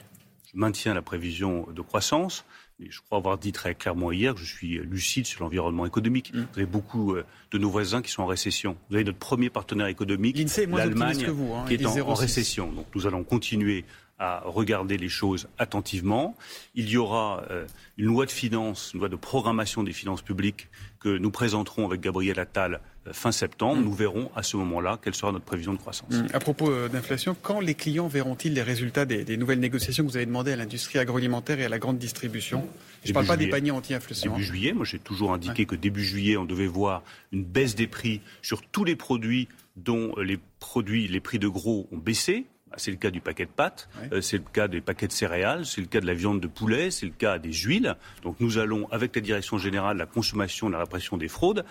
Je 0.53 0.57
maintiens 0.59 0.93
la 0.93 1.01
prévision 1.01 1.67
de 1.75 1.81
croissance. 1.81 2.45
Mais 2.79 2.87
je 2.89 3.01
crois 3.01 3.17
avoir 3.17 3.37
dit 3.37 3.51
très 3.51 3.75
clairement 3.75 4.11
hier 4.11 4.33
que 4.33 4.39
je 4.39 4.45
suis 4.45 4.77
lucide 4.77 5.25
sur 5.25 5.43
l'environnement 5.43 5.85
économique. 5.85 6.33
Mm. 6.33 6.37
Vous 6.37 6.59
avez 6.59 6.65
beaucoup 6.65 7.13
euh, 7.13 7.25
de 7.51 7.57
nos 7.57 7.69
voisins 7.69 8.01
qui 8.01 8.09
sont 8.09 8.23
en 8.23 8.27
récession. 8.27 8.77
Vous 8.89 8.95
avez 8.95 9.03
notre 9.03 9.17
premier 9.17 9.49
partenaire 9.49 9.87
économique, 9.87 10.37
l'Allemagne, 10.69 11.25
hein. 11.27 11.65
qui 11.67 11.73
est 11.73 11.85
en, 11.85 11.99
en, 12.07 12.13
récession. 12.13 12.71
Donc 12.71 12.85
nous 12.95 13.05
allons 13.05 13.23
continuer 13.25 13.83
à 14.19 14.41
regarder 14.45 14.97
les 14.97 15.09
choses 15.09 15.47
attentivement. 15.57 16.35
Il 16.75 16.89
y 16.89 16.97
aura 16.97 17.43
euh, 17.49 17.65
une 17.97 18.07
loi 18.07 18.25
de 18.25 18.31
finances, 18.31 18.91
une 18.93 18.99
loi 18.99 19.09
de 19.09 19.15
programmation 19.15 19.81
des 19.81 19.93
finances 19.93 20.21
publiques 20.21 20.67
que 20.99 21.17
nous 21.17 21.31
présenterons 21.31 21.85
avec 21.85 22.01
Gabriel 22.01 22.37
Attal 22.39 22.81
euh, 23.07 23.13
fin 23.13 23.31
septembre. 23.31 23.81
Mm. 23.81 23.85
Nous 23.85 23.93
verrons 23.93 24.31
à 24.35 24.43
ce 24.43 24.57
moment-là 24.57 24.99
quelle 25.01 25.15
sera 25.15 25.31
notre 25.31 25.45
prévision 25.45 25.73
de 25.73 25.77
croissance. 25.77 26.11
Mm. 26.11 26.27
À 26.33 26.39
propos 26.39 26.69
euh, 26.69 26.89
d'inflation, 26.89 27.35
quand 27.41 27.61
les 27.61 27.75
clients 27.75 28.09
verront-ils 28.09 28.53
les 28.53 28.61
résultats 28.61 29.05
des, 29.05 29.37
nouvelles 29.37 29.61
négociations 29.61 30.03
que 30.03 30.09
vous 30.09 30.17
avez 30.17 30.25
demandées 30.25 30.51
à 30.51 30.57
l'industrie 30.57 30.99
agroalimentaire 30.99 31.59
et 31.61 31.65
à 31.65 31.69
la 31.69 31.79
grande 31.79 31.97
distribution? 31.97 32.67
Je 33.05 33.09
ne 33.09 33.13
parle 33.13 33.27
pas 33.27 33.37
des 33.37 33.47
paniers 33.47 33.71
anti-inflation. 33.71 34.31
Début 34.31 34.43
hein. 34.43 34.45
juillet, 34.45 34.73
moi 34.73 34.83
j'ai 34.83 34.99
toujours 34.99 35.33
indiqué 35.33 35.65
que 35.65 35.75
début 35.75 36.03
juillet, 36.03 36.35
on 36.35 36.43
devait 36.43 36.67
voir 36.67 37.03
une 37.31 37.45
baisse 37.45 37.75
des 37.75 37.87
prix 37.87 38.19
sur 38.41 38.61
tous 38.61 38.83
les 38.83 38.97
produits 38.97 39.47
dont 39.77 40.13
les 40.17 40.37
produits, 40.59 41.07
les 41.07 41.21
prix 41.21 41.39
de 41.39 41.47
gros 41.47 41.87
ont 41.93 41.97
baissé. 41.97 42.45
Bah, 42.69 42.75
c'est 42.77 42.91
le 42.91 42.97
cas 42.97 43.09
du 43.09 43.19
paquet 43.19 43.45
de 43.45 43.51
pâtes, 43.51 43.89
euh, 44.11 44.21
c'est 44.21 44.37
le 44.37 44.43
cas 44.43 44.67
des 44.67 44.81
paquets 44.81 45.07
de 45.07 45.11
céréales, 45.11 45.65
c'est 45.65 45.81
le 45.81 45.87
cas 45.87 46.01
de 46.01 46.05
la 46.05 46.13
viande 46.13 46.39
de 46.39 46.47
poulet, 46.47 46.91
c'est 46.91 47.07
le 47.07 47.11
cas 47.11 47.39
des 47.39 47.51
huiles. 47.51 47.95
Donc 48.21 48.35
nous 48.39 48.59
allons, 48.59 48.87
avec 48.91 49.15
la 49.15 49.21
Direction 49.21 49.57
générale 49.57 49.95
de 49.95 49.99
la 49.99 50.05
consommation 50.05 50.67
et 50.67 50.69
de 50.69 50.73
la 50.73 50.79
répression 50.79 51.17
des 51.17 51.27
fraudes, 51.27 51.65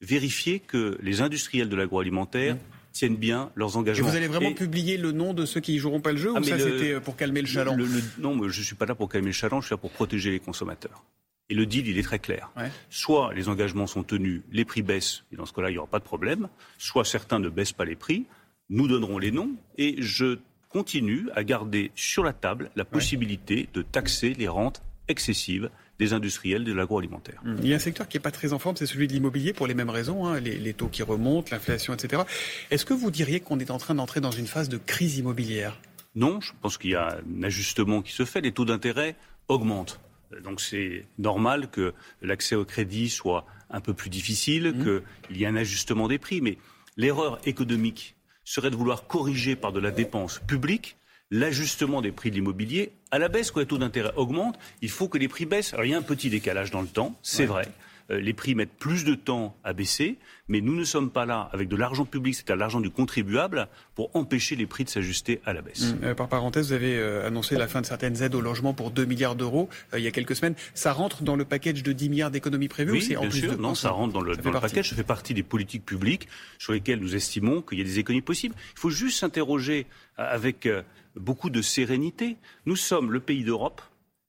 vérifier 0.00 0.60
que 0.60 0.96
les 1.02 1.20
industriels 1.20 1.68
de 1.68 1.76
l'agroalimentaire 1.76 2.56
tiennent 2.92 3.16
bien 3.16 3.50
leurs 3.56 3.76
engagements. 3.76 4.08
Et 4.08 4.10
vous 4.10 4.16
allez 4.16 4.28
vraiment 4.28 4.52
publier 4.52 4.96
le 4.96 5.12
nom 5.12 5.34
de 5.34 5.44
ceux 5.44 5.60
qui 5.60 5.74
ne 5.74 5.78
joueront 5.78 6.00
pas 6.00 6.12
le 6.12 6.18
jeu 6.18 6.32
ah, 6.34 6.40
ou 6.40 6.44
ça 6.44 6.58
c'était 6.58 6.92
euh, 6.92 7.00
pour 7.00 7.16
calmer 7.16 7.42
le 7.42 7.46
chaland 7.46 7.76
Non, 8.18 8.34
mais 8.34 8.48
je 8.48 8.60
ne 8.60 8.64
suis 8.64 8.74
pas 8.74 8.86
là 8.86 8.94
pour 8.94 9.08
calmer 9.08 9.28
le 9.28 9.32
chaland, 9.32 9.60
je 9.60 9.66
suis 9.66 9.74
là 9.74 9.78
pour 9.78 9.90
protéger 9.90 10.30
les 10.30 10.40
consommateurs. 10.40 11.04
Et 11.50 11.54
le 11.54 11.64
deal, 11.64 11.88
il 11.88 11.98
est 11.98 12.02
très 12.02 12.18
clair. 12.18 12.50
Soit 12.90 13.32
les 13.34 13.48
engagements 13.48 13.86
sont 13.86 14.02
tenus, 14.02 14.42
les 14.52 14.64
prix 14.66 14.82
baissent, 14.82 15.24
et 15.32 15.36
dans 15.36 15.46
ce 15.46 15.52
cas-là, 15.54 15.70
il 15.70 15.72
n'y 15.72 15.78
aura 15.78 15.88
pas 15.88 15.98
de 15.98 16.04
problème. 16.04 16.48
Soit 16.76 17.04
certains 17.04 17.38
ne 17.38 17.48
baissent 17.48 17.72
pas 17.72 17.86
les 17.86 17.96
prix 17.96 18.26
nous 18.70 18.88
donnerons 18.88 19.18
les 19.18 19.30
noms 19.30 19.50
et 19.76 19.96
je 19.98 20.38
continue 20.68 21.28
à 21.34 21.44
garder 21.44 21.90
sur 21.94 22.22
la 22.24 22.32
table 22.32 22.70
la 22.76 22.84
possibilité 22.84 23.68
de 23.72 23.82
taxer 23.82 24.34
les 24.34 24.48
rentes 24.48 24.82
excessives 25.08 25.70
des 25.98 26.12
industriels 26.12 26.64
de 26.64 26.72
l'agroalimentaire. 26.72 27.42
Il 27.44 27.66
y 27.66 27.72
a 27.72 27.76
un 27.76 27.80
secteur 27.80 28.06
qui 28.06 28.16
n'est 28.16 28.22
pas 28.22 28.30
très 28.30 28.52
en 28.52 28.58
forme, 28.58 28.76
c'est 28.76 28.86
celui 28.86 29.08
de 29.08 29.12
l'immobilier 29.12 29.52
pour 29.52 29.66
les 29.66 29.74
mêmes 29.74 29.90
raisons, 29.90 30.26
hein, 30.26 30.38
les, 30.38 30.74
taux 30.74 30.86
qui 30.86 31.02
remontent, 31.02 31.48
l'inflation, 31.50 31.92
etc. 31.92 32.22
Est-ce 32.70 32.84
que 32.84 32.94
vous 32.94 33.10
diriez 33.10 33.40
qu'on 33.40 33.58
est 33.58 33.70
en 33.70 33.78
train 33.78 33.94
d'entrer 33.94 34.20
dans 34.20 34.30
une 34.30 34.46
phase 34.46 34.68
de 34.68 34.76
crise 34.76 35.18
immobilière? 35.18 35.80
Non, 36.14 36.40
je 36.40 36.52
pense 36.60 36.78
qu'il 36.78 36.90
y 36.90 36.94
a 36.94 37.18
un 37.18 37.42
ajustement 37.42 38.02
qui 38.02 38.12
se 38.12 38.24
fait. 38.24 38.40
Les 38.40 38.52
taux 38.52 38.64
d'intérêt 38.64 39.16
augmentent. 39.48 40.00
Donc 40.44 40.60
c'est 40.60 41.06
normal 41.18 41.70
que 41.70 41.94
l'accès 42.22 42.54
au 42.54 42.64
crédit 42.64 43.08
soit 43.08 43.46
un 43.70 43.80
peu 43.80 43.94
plus 43.94 44.10
difficile, 44.10 44.72
mmh. 44.72 45.02
qu'il 45.26 45.36
y 45.36 45.44
ait 45.44 45.46
un 45.46 45.56
ajustement 45.56 46.06
des 46.06 46.18
prix. 46.18 46.40
Mais 46.40 46.58
l'erreur 46.96 47.40
économique 47.44 48.14
serait 48.48 48.70
de 48.70 48.76
vouloir 48.76 49.06
corriger 49.06 49.56
par 49.56 49.72
de 49.72 49.80
la 49.80 49.90
dépense 49.90 50.40
publique 50.46 50.96
l'ajustement 51.30 52.00
des 52.00 52.12
prix 52.12 52.30
de 52.30 52.36
l'immobilier 52.36 52.92
à 53.10 53.18
la 53.18 53.28
baisse. 53.28 53.50
Quand 53.50 53.60
les 53.60 53.66
taux 53.66 53.76
d'intérêt 53.76 54.12
augmentent, 54.16 54.58
il 54.80 54.88
faut 54.88 55.08
que 55.08 55.18
les 55.18 55.28
prix 55.28 55.44
baissent. 55.44 55.74
Alors 55.74 55.84
il 55.84 55.90
y 55.90 55.94
a 55.94 55.98
un 55.98 56.02
petit 56.02 56.30
décalage 56.30 56.70
dans 56.70 56.80
le 56.80 56.88
temps, 56.88 57.14
c'est 57.22 57.44
vrai. 57.44 57.68
Euh, 58.10 58.20
les 58.20 58.32
prix 58.32 58.54
mettent 58.54 58.76
plus 58.78 59.04
de 59.04 59.14
temps 59.14 59.56
à 59.64 59.72
baisser, 59.72 60.16
mais 60.48 60.60
nous 60.60 60.74
ne 60.74 60.84
sommes 60.84 61.10
pas 61.10 61.26
là 61.26 61.50
avec 61.52 61.68
de 61.68 61.76
l'argent 61.76 62.06
public, 62.06 62.34
c'est-à-dire 62.34 62.56
l'argent 62.56 62.80
du 62.80 62.90
contribuable, 62.90 63.68
pour 63.94 64.10
empêcher 64.14 64.56
les 64.56 64.66
prix 64.66 64.84
de 64.84 64.88
s'ajuster 64.88 65.40
à 65.44 65.52
la 65.52 65.60
baisse. 65.60 65.92
Mmh. 65.92 66.04
Euh, 66.04 66.14
par 66.14 66.28
parenthèse, 66.28 66.68
vous 66.68 66.72
avez 66.72 66.96
euh, 66.96 67.26
annoncé 67.26 67.56
la 67.56 67.68
fin 67.68 67.80
de 67.80 67.86
certaines 67.86 68.22
aides 68.22 68.34
au 68.34 68.40
logement 68.40 68.72
pour 68.72 68.90
2 68.90 69.04
milliards 69.04 69.36
d'euros 69.36 69.68
il 69.94 70.02
y 70.02 70.06
a 70.06 70.10
quelques 70.10 70.36
semaines. 70.36 70.54
Ça 70.74 70.92
rentre 70.92 71.22
dans 71.22 71.36
le 71.36 71.44
package 71.44 71.82
de 71.82 71.92
10 71.92 72.08
milliards 72.08 72.30
d'économies 72.30 72.68
prévues 72.68 72.92
oui, 72.92 72.98
ou 72.98 73.02
c'est 73.02 73.16
en 73.16 73.22
plus 73.22 73.40
sûr. 73.40 73.58
Non, 73.58 73.74
ça 73.74 73.90
rentre 73.90 74.12
dans 74.14 74.20
le, 74.20 74.36
dans 74.36 74.50
le 74.50 74.60
package. 74.60 74.90
Ça 74.90 74.96
fait 74.96 75.02
partie 75.02 75.34
des 75.34 75.42
politiques 75.42 75.84
publiques 75.84 76.28
sur 76.58 76.72
lesquelles 76.72 77.00
nous 77.00 77.14
estimons 77.14 77.62
qu'il 77.62 77.78
y 77.78 77.82
a 77.82 77.84
des 77.84 77.98
économies 77.98 78.22
possibles. 78.22 78.54
Il 78.74 78.80
faut 78.80 78.90
juste 78.90 79.18
s'interroger 79.18 79.86
avec 80.16 80.68
beaucoup 81.16 81.50
de 81.50 81.62
sérénité. 81.62 82.36
Nous 82.66 82.76
sommes 82.76 83.12
le 83.12 83.20
pays 83.20 83.44
d'Europe 83.44 83.82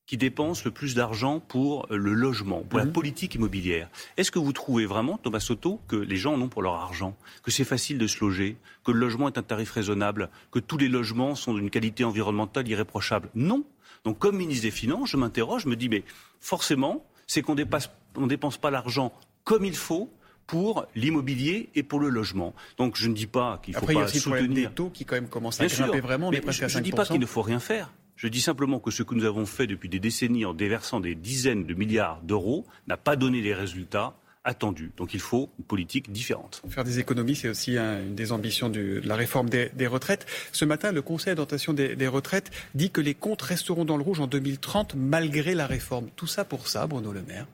qui 0.09 0.17
dépense 0.17 0.65
le 0.65 0.71
plus 0.71 0.95
d'argent 0.95 1.39
pour 1.39 1.85
le 1.91 2.15
logement, 2.15 2.61
pour 2.61 2.79
la 2.79 2.85
mhm. 2.85 2.93
politique 2.93 3.35
immobilière. 3.35 3.91
Est-ce 4.17 4.31
que 4.31 4.39
vous 4.39 4.53
trouvez 4.53 4.87
vraiment, 4.87 5.19
Thomas 5.19 5.39
Soto, 5.39 5.79
que 5.87 5.95
les 5.95 6.15
gens 6.15 6.33
en 6.33 6.41
ont 6.41 6.47
pour 6.47 6.63
leur 6.63 6.73
argent, 6.73 7.15
que 7.43 7.51
c'est 7.51 7.63
facile 7.63 7.99
de 7.99 8.07
se 8.07 8.19
loger, 8.19 8.57
que 8.83 8.91
le 8.91 8.97
logement 8.97 9.27
est 9.27 9.37
un 9.37 9.43
tarif 9.43 9.69
raisonnable, 9.69 10.31
que 10.49 10.57
tous 10.57 10.79
les 10.79 10.87
logements 10.87 11.35
sont 11.35 11.53
d'une 11.53 11.69
qualité 11.69 12.05
environnementale 12.05 12.67
irréprochable? 12.67 13.29
Non. 13.35 13.63
Donc, 14.03 14.17
comme 14.17 14.35
ministre 14.35 14.63
des 14.63 14.71
Finances, 14.71 15.09
je 15.09 15.17
m'interroge, 15.17 15.65
je 15.65 15.69
me 15.69 15.75
dis, 15.75 15.89
mais 15.89 16.03
forcément, 16.39 17.05
c'est 17.27 17.43
qu'on 17.43 17.53
ne 17.53 18.27
dépense 18.27 18.57
pas 18.57 18.71
l'argent 18.71 19.13
comme 19.43 19.63
il 19.63 19.75
faut 19.75 20.11
pour 20.47 20.87
l'immobilier 20.95 21.69
et 21.75 21.83
pour 21.83 21.99
le 21.99 22.09
logement. 22.09 22.55
Donc 22.77 22.95
je 22.95 23.07
ne 23.07 23.13
dis 23.13 23.27
pas 23.27 23.59
qu'il 23.61 23.75
faut 23.75 23.81
Après, 23.81 23.93
pas 23.93 23.99
il 23.99 24.01
y 24.01 24.05
a 24.05 24.05
aussi 24.05 24.19
soutenir. 24.19 24.69
des 24.69 24.75
taux 24.75 24.89
qui 24.89 25.05
quand 25.05 25.13
même 25.13 25.29
commencent 25.29 25.61
à 25.61 25.67
grimper 25.67 25.99
vraiment. 25.99 26.31
je 26.31 26.65
ne 26.65 26.79
dis 26.81 26.91
pas 26.91 27.05
qu'il 27.05 27.19
ne 27.19 27.27
faut 27.27 27.43
rien 27.43 27.59
faire. 27.59 27.91
Je 28.19 28.27
dis 28.27 28.41
simplement 28.41 28.81
que 28.81 28.91
ce 28.91 29.01
que 29.01 29.15
nous 29.15 29.23
avons 29.23 29.45
fait 29.45 29.65
depuis 29.65 29.87
des 29.87 30.01
décennies 30.01 30.43
en 30.43 30.53
déversant 30.53 30.99
des 30.99 31.15
dizaines 31.15 31.65
de 31.65 31.73
milliards 31.73 32.19
d'euros 32.21 32.65
n'a 32.85 32.97
pas 32.97 33.15
donné 33.15 33.41
les 33.41 33.53
résultats 33.53 34.13
attendus. 34.43 34.91
Donc 34.97 35.13
il 35.13 35.21
faut 35.21 35.49
une 35.57 35.63
politique 35.63 36.11
différente. 36.11 36.61
Faire 36.67 36.83
des 36.83 36.99
économies, 36.99 37.37
c'est 37.37 37.47
aussi 37.47 37.77
une 37.77 38.15
des 38.15 38.33
ambitions 38.33 38.67
de 38.67 39.01
la 39.05 39.15
réforme 39.15 39.49
des, 39.49 39.87
retraites. 39.87 40.25
Ce 40.51 40.65
matin, 40.65 40.91
le 40.91 41.01
Conseil 41.01 41.33
d'orientation 41.33 41.71
des, 41.71 42.07
retraites 42.07 42.51
dit 42.75 42.91
que 42.91 42.99
les 42.99 43.13
comptes 43.13 43.41
resteront 43.41 43.85
dans 43.85 43.95
le 43.95 44.03
rouge 44.03 44.19
en 44.19 44.27
2030 44.27 44.95
malgré 44.95 45.55
la 45.55 45.65
réforme. 45.65 46.09
Tout 46.17 46.27
ça 46.27 46.43
pour 46.43 46.67
ça, 46.67 46.87
Bruno 46.87 47.13
Le 47.13 47.21
Maire? 47.21 47.47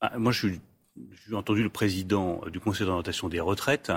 Ah, 0.00 0.18
Moi, 0.18 0.32
j'ai 0.32 0.58
entendu 1.32 1.62
le 1.62 1.70
président 1.70 2.40
du 2.52 2.58
Conseil 2.58 2.84
d'orientation 2.84 3.28
des 3.28 3.38
retraites 3.38 3.92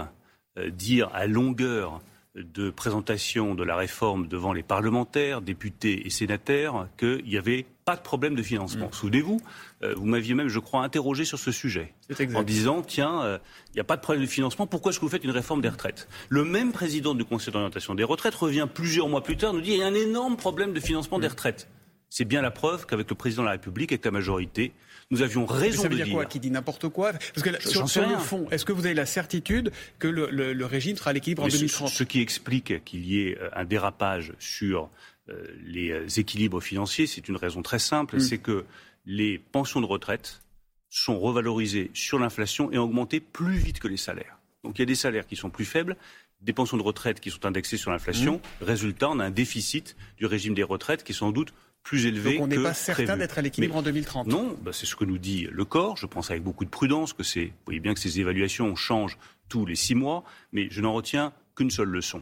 euh, 0.59 0.69
dire 0.69 1.09
à 1.11 1.25
longueur 1.25 2.01
de 2.35 2.71
présentation 2.71 3.53
de 3.53 3.63
la 3.63 3.75
réforme 3.75 4.27
devant 4.27 4.53
les 4.53 4.63
parlementaires, 4.63 5.41
députés 5.41 6.07
et 6.07 6.09
sénateurs 6.09 6.87
qu'il 6.97 7.23
n'y 7.25 7.37
avait 7.37 7.65
pas 7.85 7.95
de 7.95 8.01
problème 8.01 8.33
de 8.33 8.41
financement. 8.41 8.87
Mm. 8.87 8.93
Souvenez-vous, 8.93 9.41
euh, 9.83 9.93
vous 9.95 10.05
m'aviez 10.05 10.33
même, 10.33 10.47
je 10.47 10.59
crois, 10.59 10.83
interrogé 10.83 11.25
sur 11.25 11.37
ce 11.37 11.51
sujet 11.51 11.93
en 12.33 12.43
disant 12.43 12.81
tiens, 12.81 13.21
euh, 13.23 13.37
il 13.69 13.75
n'y 13.75 13.81
a 13.81 13.83
pas 13.83 13.97
de 13.97 14.01
problème 14.01 14.23
de 14.23 14.29
financement, 14.29 14.65
pourquoi 14.65 14.91
est-ce 14.91 14.99
que 14.99 15.05
vous 15.05 15.11
faites 15.11 15.23
une 15.23 15.31
réforme 15.31 15.61
des 15.61 15.69
retraites? 15.69 16.07
Le 16.29 16.43
même 16.43 16.71
président 16.71 17.13
du 17.13 17.23
Conseil 17.23 17.53
d'orientation 17.53 17.93
des 17.93 18.03
retraites 18.03 18.35
revient 18.35 18.67
plusieurs 18.73 19.09
mois 19.09 19.21
plus 19.21 19.37
tard, 19.37 19.53
nous 19.53 19.61
dit 19.61 19.71
il 19.71 19.77
y 19.77 19.83
a 19.83 19.87
un 19.87 19.93
énorme 19.93 20.35
problème 20.35 20.73
de 20.73 20.79
financement 20.79 21.19
des 21.19 21.27
mm. 21.27 21.31
retraites. 21.31 21.69
C'est 22.09 22.25
bien 22.25 22.41
la 22.41 22.51
preuve 22.51 22.85
qu'avec 22.85 23.09
le 23.09 23.15
président 23.15 23.41
de 23.43 23.47
la 23.47 23.53
République, 23.53 23.91
avec 23.91 24.05
la 24.05 24.11
majorité, 24.11 24.73
nous 25.13 25.21
avions 25.21 25.45
raison 25.45 25.83
ça 25.83 25.87
veut 25.87 25.97
de 25.97 26.03
dire. 26.03 26.13
quoi 26.13 26.25
Qui 26.25 26.39
dit 26.39 26.51
n'importe 26.51 26.89
quoi? 26.89 27.13
Parce 27.13 27.43
que 27.43 27.69
sur, 27.69 27.87
sur 27.87 28.07
le 28.07 28.17
fond, 28.17 28.47
est-ce 28.51 28.65
que 28.65 28.73
vous 28.73 28.85
avez 28.85 28.95
la 28.95 29.05
certitude 29.05 29.71
que 29.99 30.07
le, 30.07 30.29
le, 30.29 30.65
régime 30.65 30.97
sera 30.97 31.11
à 31.11 31.13
l'équilibre 31.13 31.43
en 31.43 31.47
2030 31.47 31.89
ce, 31.89 32.03
qui 32.03 32.19
explique 32.19 32.83
qu'il 32.83 33.05
y 33.05 33.27
ait 33.27 33.37
euh, 33.39 33.49
un 33.53 33.65
dérapage 33.65 34.33
sur 34.39 34.89
euh, 35.29 35.47
les 35.63 35.91
euh, 35.91 36.07
équilibres 36.17 36.61
financiers, 36.61 37.05
c'est 37.07 37.27
une 37.29 37.37
raison 37.37 37.61
très 37.61 37.79
simple, 37.79 38.17
mm. 38.17 38.19
c'est 38.19 38.39
que 38.39 38.65
les 39.05 39.37
pensions 39.37 39.81
de 39.81 39.85
retraite 39.85 40.41
sont 40.89 41.19
revalorisées 41.19 41.91
sur 41.93 42.19
l'inflation 42.19 42.71
et 42.71 42.77
augmentées 42.77 43.19
plus 43.19 43.57
vite 43.57 43.79
que 43.79 43.87
les 43.87 43.97
salaires. 43.97 44.37
Donc 44.63 44.79
il 44.79 44.81
y 44.81 44.83
a 44.83 44.87
des 44.87 44.95
salaires 44.95 45.27
qui 45.27 45.35
sont 45.35 45.49
plus 45.49 45.65
faibles, 45.65 45.95
des 46.41 46.53
pensions 46.53 46.77
de 46.77 46.83
retraite 46.83 47.19
qui 47.19 47.29
sont 47.29 47.45
indexées 47.45 47.77
sur 47.77 47.91
l'inflation. 47.91 48.35
Mmh. 48.61 48.65
Résultat, 48.65 49.09
on 49.09 49.19
a 49.19 49.25
un 49.25 49.31
déficit 49.31 49.95
du 50.17 50.25
régime 50.25 50.53
des 50.53 50.63
retraites 50.63 51.03
qui 51.03 51.11
est 51.11 51.15
sans 51.15 51.31
doute 51.31 51.53
plus 51.83 52.05
élevé. 52.05 52.33
Donc 52.33 52.43
on 52.43 52.47
n'est 52.47 52.57
pas 52.61 52.73
certain 52.73 53.17
d'être 53.17 53.37
à 53.37 53.41
l'équilibre 53.41 53.75
en 53.75 53.81
2030. 53.81 54.27
Non, 54.27 54.57
bah 54.61 54.71
c'est 54.73 54.85
ce 54.85 54.95
que 54.95 55.05
nous 55.05 55.17
dit 55.17 55.47
le 55.51 55.65
corps. 55.65 55.97
Je 55.97 56.05
pense 56.05 56.31
avec 56.31 56.43
beaucoup 56.43 56.65
de 56.65 56.69
prudence 56.69 57.13
que 57.13 57.23
c'est. 57.23 57.45
Vous 57.45 57.65
voyez 57.65 57.79
bien 57.79 57.93
que 57.93 57.99
ces 57.99 58.19
évaluations 58.19 58.75
changent 58.75 59.17
tous 59.49 59.65
les 59.65 59.75
six 59.75 59.95
mois, 59.95 60.23
mais 60.51 60.67
je 60.71 60.81
n'en 60.81 60.93
retiens 60.93 61.33
qu'une 61.55 61.69
seule 61.69 61.89
leçon. 61.89 62.21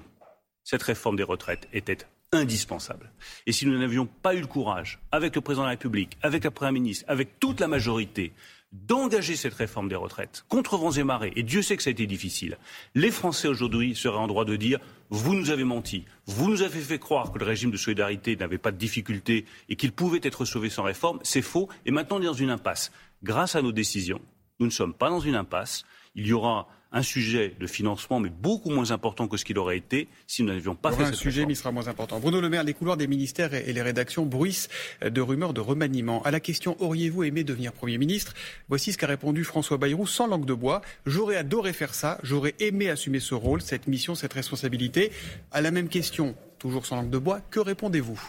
Cette 0.63 0.84
réforme 0.84 1.15
des 1.15 1.24
retraites 1.24 1.68
était 1.74 2.00
indispensable. 2.34 3.12
Et 3.46 3.51
si 3.51 3.65
nous 3.65 3.77
n'avions 3.77 4.06
pas 4.06 4.36
eu 4.36 4.41
le 4.41 4.48
courage, 4.48 5.00
avec 5.12 5.36
le 5.36 5.41
président 5.41 5.63
de 5.63 5.68
la 5.68 5.72
République, 5.72 6.18
avec 6.22 6.44
la 6.44 6.51
première 6.51 6.74
ministre, 6.74 7.06
avec 7.08 7.39
toute 7.39 7.60
la 7.60 7.68
majorité, 7.68 8.32
d'engager 8.72 9.36
cette 9.36 9.53
réforme 9.53 9.89
des 9.89 9.96
retraites 9.96 10.46
contre 10.48 10.77
vents 10.77 10.91
et 10.91 11.03
marées, 11.03 11.34
et 11.36 11.44
Dieu 11.44 11.62
sait 11.62 11.75
que 11.75 11.84
ça 11.84 11.89
a 11.89 11.91
été 11.91 12.08
difficile, 12.08 12.58
les 12.96 13.12
Français 13.12 13.50
aujourd'hui 13.50 13.96
seraient 13.96 14.18
en 14.18 14.27
droit 14.27 14.46
de 14.46 14.56
dire 14.56 14.80
vous 15.12 15.36
nous 15.36 15.50
avez 15.50 15.65
menti, 15.65 16.06
vous 16.25 16.50
nous 16.50 16.62
avez 16.62 16.80
fait 16.80 16.98
croire 16.98 17.34
que 17.34 17.38
le 17.38 17.46
régime 17.46 17.70
de 17.70 17.77
solidarité 17.77 18.38
n'avait 18.38 18.58
pas 18.58 18.72
de 18.72 18.77
difficultés 18.77 19.46
et 19.68 19.75
qu'il 19.75 19.91
pouvait 19.91 20.22
être 20.24 20.46
sauvé 20.46 20.70
sans 20.70 20.84
réforme, 20.84 21.20
c'est 21.22 21.41
faux, 21.41 21.68
et 21.86 21.91
maintenant 21.91 22.18
on 22.18 22.22
est 22.22 22.25
dans 22.25 22.34
une 22.34 22.50
impasse. 22.50 22.94
Grâce 23.22 23.58
à 23.58 23.62
nos 23.62 23.74
décisions, 23.74 24.22
nous 24.62 24.68
ne 24.68 24.72
sommes 24.72 24.94
pas 24.94 25.10
dans 25.10 25.20
une 25.20 25.36
impasse, 25.36 25.84
il 26.15 26.27
y 26.27 26.34
aura 26.34 26.68
un 26.94 27.03
sujet 27.03 27.56
de 27.58 27.68
financement, 27.68 28.20
mais 28.20 28.30
beaucoup 28.30 28.70
moins 28.70 28.91
important 28.91 29.27
que 29.27 29.38
ce 29.38 29.46
qu'il 29.46 29.58
aurait 29.58 29.77
été 29.77 30.10
si 30.27 30.44
nous 30.44 30.50
n'avions 30.50 30.75
pas 30.75 30.91
fait 30.91 31.03
un 31.03 31.13
sujet, 31.13 31.46
mais 31.46 31.53
il 31.53 31.56
sera 31.56 31.72
moins 31.72 31.88
important. 31.88 32.20
Bruno 32.20 32.41
Le 32.41 32.50
Maire, 32.50 32.65
les 32.65 32.74
couloirs 32.74 32.98
des 32.98 33.08
ministères 33.08 33.53
et 33.53 33.72
les 33.72 33.82
rédactions 33.82 34.25
bruissent 34.25 34.68
de 35.01 35.22
rumeurs 35.22 35.53
de 35.53 35.62
remaniement. 35.62 36.22
À 36.24 36.32
la 36.32 36.41
question 36.41 36.75
auriez-vous 36.82 37.24
aimé 37.24 37.46
devenir 37.46 37.72
Premier 37.72 37.98
ministre? 37.98 38.34
Voici 38.68 38.91
ce 38.91 38.98
qu'a 38.98 39.08
répondu 39.08 39.46
François 39.46 39.77
Bayrou 39.77 40.06
sans 40.06 40.27
langue 40.27 40.46
de 40.46 40.53
bois. 40.53 40.82
J'aurais 41.06 41.38
adoré 41.38 41.72
faire 41.72 41.94
ça, 41.94 42.20
j'aurais 42.24 42.56
aimé 42.60 42.89
assumer 42.89 43.22
ce 43.22 43.36
rôle, 43.36 43.62
cette 43.62 43.88
mission, 43.88 44.13
cette 44.13 44.34
responsabilité. 44.34 45.12
À 45.51 45.62
la 45.62 45.72
même 45.72 45.88
question, 45.88 46.36
toujours 46.60 46.86
sans 46.86 46.98
langue 46.98 47.10
de 47.10 47.18
bois, 47.18 47.39
que 47.51 47.62
répondez-vous? 47.62 48.22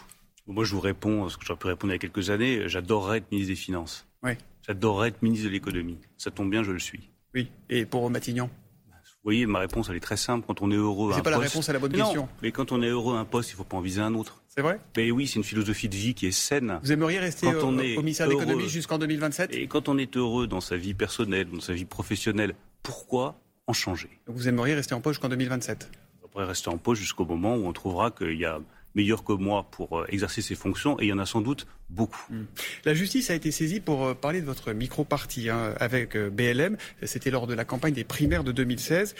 Moi, 0.47 0.65
je 0.65 0.73
vous 0.73 0.81
réponds 0.81 1.29
ce 1.29 1.37
que 1.37 1.45
j'aurais 1.45 1.59
pu 1.59 1.67
répondre 1.67 1.93
il 1.93 1.95
y 1.95 1.97
a 1.97 1.99
quelques 1.99 2.31
années. 2.31 2.69
J'adorerais 2.69 3.19
être 3.19 3.31
ministre 3.33 3.53
des 3.53 3.57
Finances. 3.57 4.07
Oui. 4.23 4.33
J'adorerais 4.67 5.09
être 5.09 5.23
ministre 5.23 5.47
de 5.47 5.53
l'économie. 5.53 5.99
Ça 6.17 6.31
tombe 6.31 6.51
bien, 6.51 6.63
je 6.63 6.71
le 6.71 6.79
suis. 6.79 7.12
Oui. 7.35 7.51
Et 7.69 7.87
pour 7.87 8.09
Matignon? 8.11 8.51
Vous 9.23 9.29
voyez, 9.29 9.47
ma 9.47 9.61
réponse, 9.61 9.89
elle 9.89 9.97
est 9.97 10.01
très 10.01 10.17
simple. 10.17 10.45
Quand 10.49 10.63
on 10.63 10.71
est 10.73 10.77
heureux, 10.77 11.13
c'est 11.15 11.23
pas 11.23 11.31
la 11.31 11.39
réponse 11.39 11.69
à 11.69 11.73
la 11.73 11.79
bonne 11.79 11.93
question. 11.93 12.29
Mais 12.43 12.51
quand 12.51 12.73
on 12.73 12.83
est 12.83 12.89
heureux 12.89 13.15
à 13.15 13.21
un 13.21 13.25
poste, 13.25 13.51
il 13.51 13.53
ne 13.53 13.59
faut 13.59 13.65
pas 13.65 13.77
en 13.77 13.81
viser 13.81 14.01
un 14.01 14.15
autre. 14.15 14.43
C'est 14.49 14.63
vrai? 14.63 14.81
Mais 14.97 15.13
oui, 15.13 15.29
c'est 15.29 15.37
une 15.37 15.45
philosophie 15.45 15.89
de 15.89 15.95
vie 15.95 16.13
qui 16.15 16.27
est 16.27 16.33
saine. 16.33 16.81
Vous 16.83 16.91
aimeriez 16.91 17.21
rester 17.21 17.47
au, 17.47 17.71
ministère 17.71 18.27
de 18.27 18.33
l'économie 18.33 18.69
jusqu'en 18.69 18.99
2027 18.99 19.55
Et 19.55 19.69
quand 19.69 19.89
on 19.89 19.97
est 19.97 20.17
heureux 20.17 20.49
dans 20.49 20.61
sa 20.61 20.77
vie 20.77 20.95
personnelle, 20.95 21.49
dans 21.49 21.61
sa 21.61 21.73
vie 21.73 21.85
professionnelle, 21.85 22.57
pourquoi 22.83 23.41
en 23.69 23.73
changer? 23.73 24.11
Vous 24.27 24.49
aimeriez 24.49 24.75
rester 24.75 24.95
en 24.95 25.01
poste 25.01 25.15
jusqu'en 25.15 25.29
2027 25.29 25.89
On 26.25 26.29
pourrait 26.29 26.47
rester 26.47 26.69
en 26.69 26.79
poste 26.79 27.01
jusqu'au 27.01 27.25
moment 27.25 27.55
où 27.55 27.65
on 27.65 27.73
trouvera 27.73 28.11
qu'il 28.11 28.37
y 28.37 28.45
a 28.45 28.59
meilleur 28.95 29.25
que 29.25 29.33
moi 29.33 29.67
pour 29.71 30.01
euh, 30.01 30.07
exercer 30.09 30.43
ses 30.43 30.55
fonctions, 30.55 31.01
et 31.01 31.05
il 31.05 31.09
y 31.09 31.13
en 31.13 31.19
a 31.19 31.27
sans 31.27 31.41
doute 31.41 31.67
beaucoup. 31.91 32.25
Hmm. 32.31 32.45
La 32.85 32.95
justice 32.95 33.31
a 33.31 33.35
été 33.35 33.51
saisie 33.51 33.81
pour 33.81 34.07
euh, 34.07 34.15
parler 34.15 34.41
de 34.41 34.47
votre 34.47 34.73
micro-parti 34.73 35.51
hein, 35.51 35.75
avec 35.79 36.17
euh, 36.17 36.31
BLM. 36.31 36.77
C'était 37.03 37.31
lors 37.31 37.47
de 37.47 37.55
la 37.55 37.65
campagne 37.65 37.93
des 37.93 38.05
primaires 38.05 38.45
de 38.45 38.53
2016, 38.53 39.15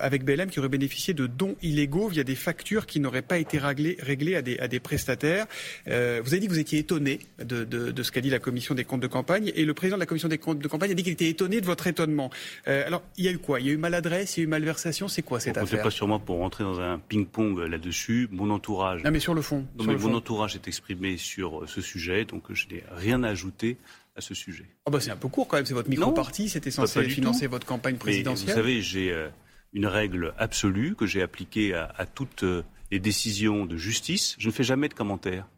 avec 0.00 0.24
BLM 0.24 0.50
qui 0.50 0.58
aurait 0.58 0.68
bénéficié 0.68 1.14
de 1.14 1.26
dons 1.26 1.56
illégaux 1.62 2.08
via 2.08 2.24
des 2.24 2.34
factures 2.34 2.86
qui 2.86 3.00
n'auraient 3.00 3.22
pas 3.22 3.38
été 3.38 3.58
réglées, 3.58 3.96
réglées 4.00 4.36
à, 4.36 4.42
des, 4.42 4.58
à 4.58 4.68
des 4.68 4.80
prestataires. 4.80 5.46
vous 5.86 5.92
avez 5.92 6.40
dit 6.40 6.46
que 6.46 6.52
vous 6.52 6.58
étiez 6.58 6.78
étonné 6.78 7.20
de, 7.38 7.64
de, 7.64 7.90
de 7.90 8.02
ce 8.02 8.12
qu'a 8.12 8.20
dit 8.20 8.30
la 8.30 8.38
commission 8.38 8.74
des 8.74 8.84
comptes 8.84 9.00
de 9.00 9.06
campagne, 9.06 9.52
et 9.54 9.64
le 9.64 9.74
président 9.74 9.96
de 9.96 10.00
la 10.00 10.06
commission 10.06 10.28
des 10.28 10.38
comptes 10.38 10.58
de 10.58 10.68
campagne 10.68 10.90
a 10.90 10.94
dit 10.94 11.02
qu'il 11.02 11.12
était 11.12 11.28
étonné 11.28 11.60
de 11.60 11.66
votre 11.66 11.86
étonnement. 11.86 12.30
alors, 12.66 13.02
il 13.16 13.24
y 13.24 13.28
a 13.28 13.32
eu 13.32 13.38
quoi? 13.38 13.60
Il 13.60 13.66
y 13.66 13.70
a 13.70 13.72
eu 13.72 13.76
maladresse, 13.76 14.36
il 14.36 14.40
y 14.40 14.42
a 14.42 14.44
eu 14.44 14.48
malversation, 14.48 15.08
c'est 15.08 15.22
quoi 15.22 15.40
cette 15.40 15.56
affaire? 15.56 15.82
pas 15.82 15.90
sur 15.90 16.08
moi 16.08 16.18
pour 16.18 16.38
rentrer 16.38 16.64
dans 16.64 16.80
un 16.80 16.98
ping-pong 16.98 17.58
là-dessus. 17.58 18.28
Mon 18.30 18.50
entourage 18.50 18.93
non, 19.02 19.10
mais 19.10 19.20
sur 19.20 19.34
le 19.34 19.42
fond. 19.42 19.66
mon 19.78 20.14
entourage 20.14 20.54
est 20.54 20.68
exprimé 20.68 21.16
sur 21.16 21.62
euh, 21.62 21.66
ce 21.66 21.80
sujet, 21.80 22.24
donc 22.24 22.44
je 22.50 22.68
n'ai 22.68 22.84
rien 22.92 23.22
à 23.22 23.28
ajouter 23.28 23.76
à 24.16 24.20
ce 24.20 24.34
sujet. 24.34 24.66
Oh 24.86 24.90
bah 24.90 25.00
c'est 25.00 25.10
un 25.10 25.16
peu 25.16 25.28
court 25.28 25.48
quand 25.48 25.56
même, 25.56 25.66
c'est 25.66 25.74
votre 25.74 25.88
micro-parti, 25.90 26.48
c'était 26.48 26.70
censé 26.70 27.04
financer 27.08 27.46
votre 27.46 27.66
campagne 27.66 27.96
présidentielle. 27.96 28.50
vous 28.50 28.54
savez, 28.54 28.80
j'ai 28.82 29.12
euh, 29.12 29.28
une 29.72 29.86
règle 29.86 30.34
absolue 30.38 30.94
que 30.94 31.06
j'ai 31.06 31.22
appliquée 31.22 31.74
à, 31.74 31.92
à 31.96 32.06
toute 32.06 32.44
euh, 32.44 32.62
les 32.94 33.00
décisions 33.00 33.66
de 33.66 33.76
justice, 33.76 34.36
je 34.38 34.46
ne 34.46 34.52
fais 34.52 34.62
jamais 34.62 34.88
de 34.88 34.94
commentaires. 34.94 35.48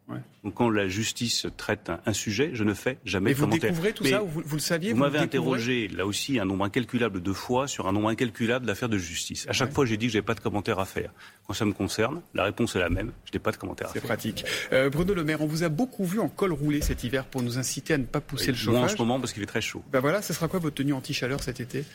Donc 0.43 0.55
quand 0.55 0.71
la 0.71 0.87
justice 0.87 1.45
traite 1.55 1.91
un, 2.03 2.13
sujet, 2.13 2.49
je 2.53 2.63
ne 2.63 2.73
fais 2.73 2.97
jamais 3.05 3.35
de 3.35 3.39
commentaires. 3.39 3.69
Mais 3.69 3.77
vous 3.77 3.83
découvrez 3.83 3.93
tout 3.93 4.05
ça, 4.05 4.21
vous, 4.21 4.55
le 4.55 4.59
saviez 4.59 4.91
Vous, 4.91 4.97
m'avez 4.97 5.19
interrogé, 5.19 5.87
là 5.87 6.07
aussi, 6.07 6.39
un 6.39 6.45
nombre 6.45 6.65
incalculable 6.65 7.21
de 7.21 7.33
fois 7.33 7.67
sur 7.67 7.87
un 7.87 7.91
nombre 7.91 8.09
incalculable 8.09 8.65
d'affaires 8.65 8.89
de 8.89 8.97
justice. 8.97 9.45
À 9.47 9.53
chaque 9.53 9.71
fois, 9.71 9.85
j'ai 9.85 9.97
dit 9.97 10.07
que 10.07 10.13
je 10.13 10.17
n'avais 10.17 10.25
pas 10.25 10.33
de 10.33 10.39
commentaires 10.39 10.79
à 10.79 10.85
faire. 10.85 11.13
Quand 11.45 11.53
ça 11.53 11.65
me 11.65 11.73
concerne, 11.73 12.21
la 12.33 12.43
réponse 12.43 12.75
est 12.75 12.79
la 12.79 12.89
même, 12.89 13.11
je 13.25 13.33
n'ai 13.33 13.39
pas 13.39 13.51
de 13.51 13.57
commentaires 13.57 13.89
à 13.89 13.93
faire. 13.93 14.01
C'est 14.01 14.07
pratique. 14.07 14.43
Euh, 14.73 14.89
Bruno 14.89 15.13
Le 15.13 15.23
Maire, 15.23 15.41
on 15.41 15.47
vous 15.47 15.61
a 15.61 15.69
beaucoup 15.69 16.05
vu 16.05 16.19
en 16.19 16.29
col 16.29 16.53
roulé 16.53 16.81
cet 16.81 17.03
hiver 17.03 17.25
pour 17.25 17.43
nous 17.43 17.59
inciter 17.59 17.93
à 17.93 17.97
ne 17.99 18.05
pas 18.05 18.19
pousser 18.19 18.47
le 18.47 18.57
chauffage. 18.57 18.79
Moi 18.79 18.85
en 18.85 18.89
ce 18.89 18.97
moment 18.97 19.19
parce 19.19 19.33
qu'il 19.33 19.43
est 19.43 19.47
très 19.47 19.61
chaud. 19.61 19.83
Ben 19.91 19.99
voilà, 19.99 20.23
ce 20.23 20.33
sera 20.33 20.47
quoi 20.47 20.59
votre 20.59 20.77
tenue 20.77 20.93
anti-chaleur 20.93 21.43
cet 21.43 21.59
été? 21.59 21.85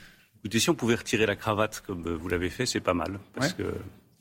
Écoutez, 0.44 0.60
si 0.60 0.70
on 0.70 0.76
pouvait 0.76 0.94
retirer 0.94 1.26
la 1.26 1.34
cravate 1.34 1.82
comme 1.84 2.08
vous 2.14 2.28
l'avez 2.28 2.50
fait, 2.50 2.64
c'est 2.64 2.80
pas 2.80 2.94
mal. 2.94 3.18
Parce 3.34 3.54
que 3.54 3.64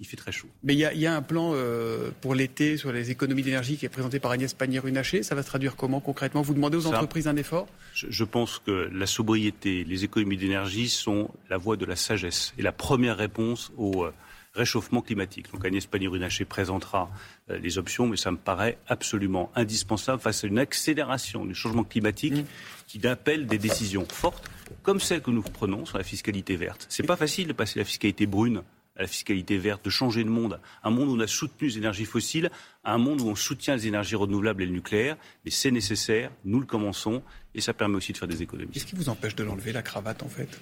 il 0.01 0.08
fait 0.08 0.17
très 0.17 0.31
chaud. 0.31 0.48
Mais 0.63 0.74
il 0.74 0.79
y, 0.79 1.05
a 1.05 1.15
un 1.15 1.22
plan 1.22 1.51
euh, 1.53 2.10
pour 2.22 2.34
l'été 2.34 2.75
sur 2.75 2.91
les 2.91 3.12
économies 3.12 3.43
d'énergie 3.43 3.77
qui 3.77 3.86
est 3.86 3.89
présenté 3.89 4.20
par 4.20 4.31
Agnès 4.31 4.51
Pannier-Runacher. 4.51 5.22
Ça 5.22 5.36
va 5.36 5.43
se 5.43 5.48
traduire 5.48 5.75
comment 5.75 6.00
concrètement? 6.01 6.41
Vous 6.41 6.55
demandez 6.55 6.75
aux 6.75 6.88
entreprises 6.88 7.27
un 7.27 7.36
effort? 7.38 7.67
je, 7.93 8.24
pense 8.24 8.58
que 8.58 8.89
la 8.91 9.05
sobriété, 9.05 9.84
les 9.84 10.03
économies 10.03 10.38
d'énergie 10.38 10.89
sont 10.89 11.29
la 11.51 11.58
voie 11.58 11.77
de 11.77 11.86
la 11.86 11.96
sagesse 11.96 12.53
et 12.58 12.63
la 12.63 12.72
première 12.72 13.15
réponse 13.15 13.72
au 13.77 14.05
euh, 14.05 14.12
réchauffement 14.55 15.03
climatique. 15.03 15.51
Donc 15.53 15.63
Agnès 15.65 15.86
Pannier-Runacher 15.86 16.46
présentera 16.46 17.12
euh, 17.51 17.60
les 17.60 17.77
options, 17.77 18.08
mais 18.08 18.17
ça 18.17 18.31
me 18.31 18.38
paraît 18.38 18.79
absolument 18.88 19.51
indispensable 19.53 20.20
face 20.20 20.43
à 20.43 20.48
une 20.48 20.58
accélération 20.58 21.46
du 21.46 21.53
changement 21.53 21.84
climatique 21.84 22.34
mmh. 22.34 22.46
qui 22.88 23.05
appelle 23.05 23.46
des 23.46 23.60
décisions 23.60 24.05
fortes, 24.05 24.50
comme 24.81 25.00
celles 25.00 25.22
que 25.22 25.29
nous 25.29 25.43
prenons 25.43 25.86
sur 25.86 26.00
la 26.00 26.03
fiscalité 26.03 26.55
verte. 26.55 26.88
C'est 26.89 27.05
pas 27.05 27.17
facile 27.17 27.48
de 27.50 27.53
passer 27.53 27.77
la 27.77 27.86
fiscalité 27.86 28.25
brune 28.25 28.63
à 29.01 29.05
la 29.05 29.08
fiscalité 29.08 29.58
verte, 29.58 29.84
de 29.84 29.89
changer 29.89 30.24
le 30.24 30.29
monde. 30.29 30.60
Un 30.84 30.91
monde 30.91 31.10
où 31.10 31.15
on 31.15 31.20
a 31.20 31.25
soutenu 31.25 31.67
les 31.70 31.77
énergies 31.79 32.05
fossiles, 32.05 32.51
un 32.84 33.00
monde 33.00 33.20
où 33.20 33.27
on 33.27 33.36
soutient 33.36 33.75
les 33.75 33.88
énergies 33.88 34.15
renouvelables 34.15 34.62
et 34.62 34.67
le 34.67 34.72
nucléaire. 34.72 35.17
Mais 35.43 35.50
c'est 35.50 35.72
nécessaire, 35.72 36.31
nous 36.46 36.60
le 36.60 36.67
commençons, 36.67 37.24
et 37.55 37.62
ça 37.62 37.74
permet 37.74 37.96
aussi 37.96 38.13
de 38.13 38.17
faire 38.20 38.27
des 38.27 38.43
économies. 38.43 38.72
Qu'est-ce 38.72 38.86
qui 38.86 38.96
vous 38.96 39.10
empêche 39.10 39.36
de 39.36 39.43
l'enlever, 39.43 39.74
la 39.74 39.81
cravate, 39.81 40.22
en 40.22 40.29
fait? 40.29 40.62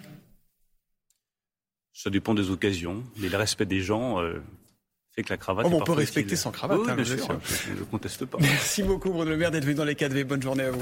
Ça 1.91 2.09
dépend 2.09 2.33
des 2.33 2.49
occasions. 2.49 3.03
Mais 3.17 3.27
le 3.27 3.35
respect 3.35 3.65
des 3.65 3.81
gens 3.81 4.21
euh, 4.21 4.41
fait 5.11 5.23
que 5.23 5.29
la 5.33 5.37
cravate. 5.37 5.65
Oh, 5.69 5.75
on 5.75 5.83
peut 5.83 5.91
respecter 5.91 6.37
sans 6.37 6.51
cravate, 6.51 6.79
oui, 6.79 6.89
hein, 6.89 6.95
bien 6.95 7.03
sûr. 7.03 7.17
Je 7.67 7.73
ne 7.77 7.83
conteste 7.83 8.25
pas. 8.25 8.37
Merci 8.39 8.83
beaucoup, 8.83 9.09
Bruno 9.09 9.31
Le 9.31 9.35
Maire, 9.35 9.51
d'être 9.51 9.65
venu 9.65 9.75
dans 9.75 9.83
les 9.83 9.95
4V. 9.95 10.23
Bonne 10.23 10.41
journée 10.41 10.63
à 10.63 10.71
vous. 10.71 10.81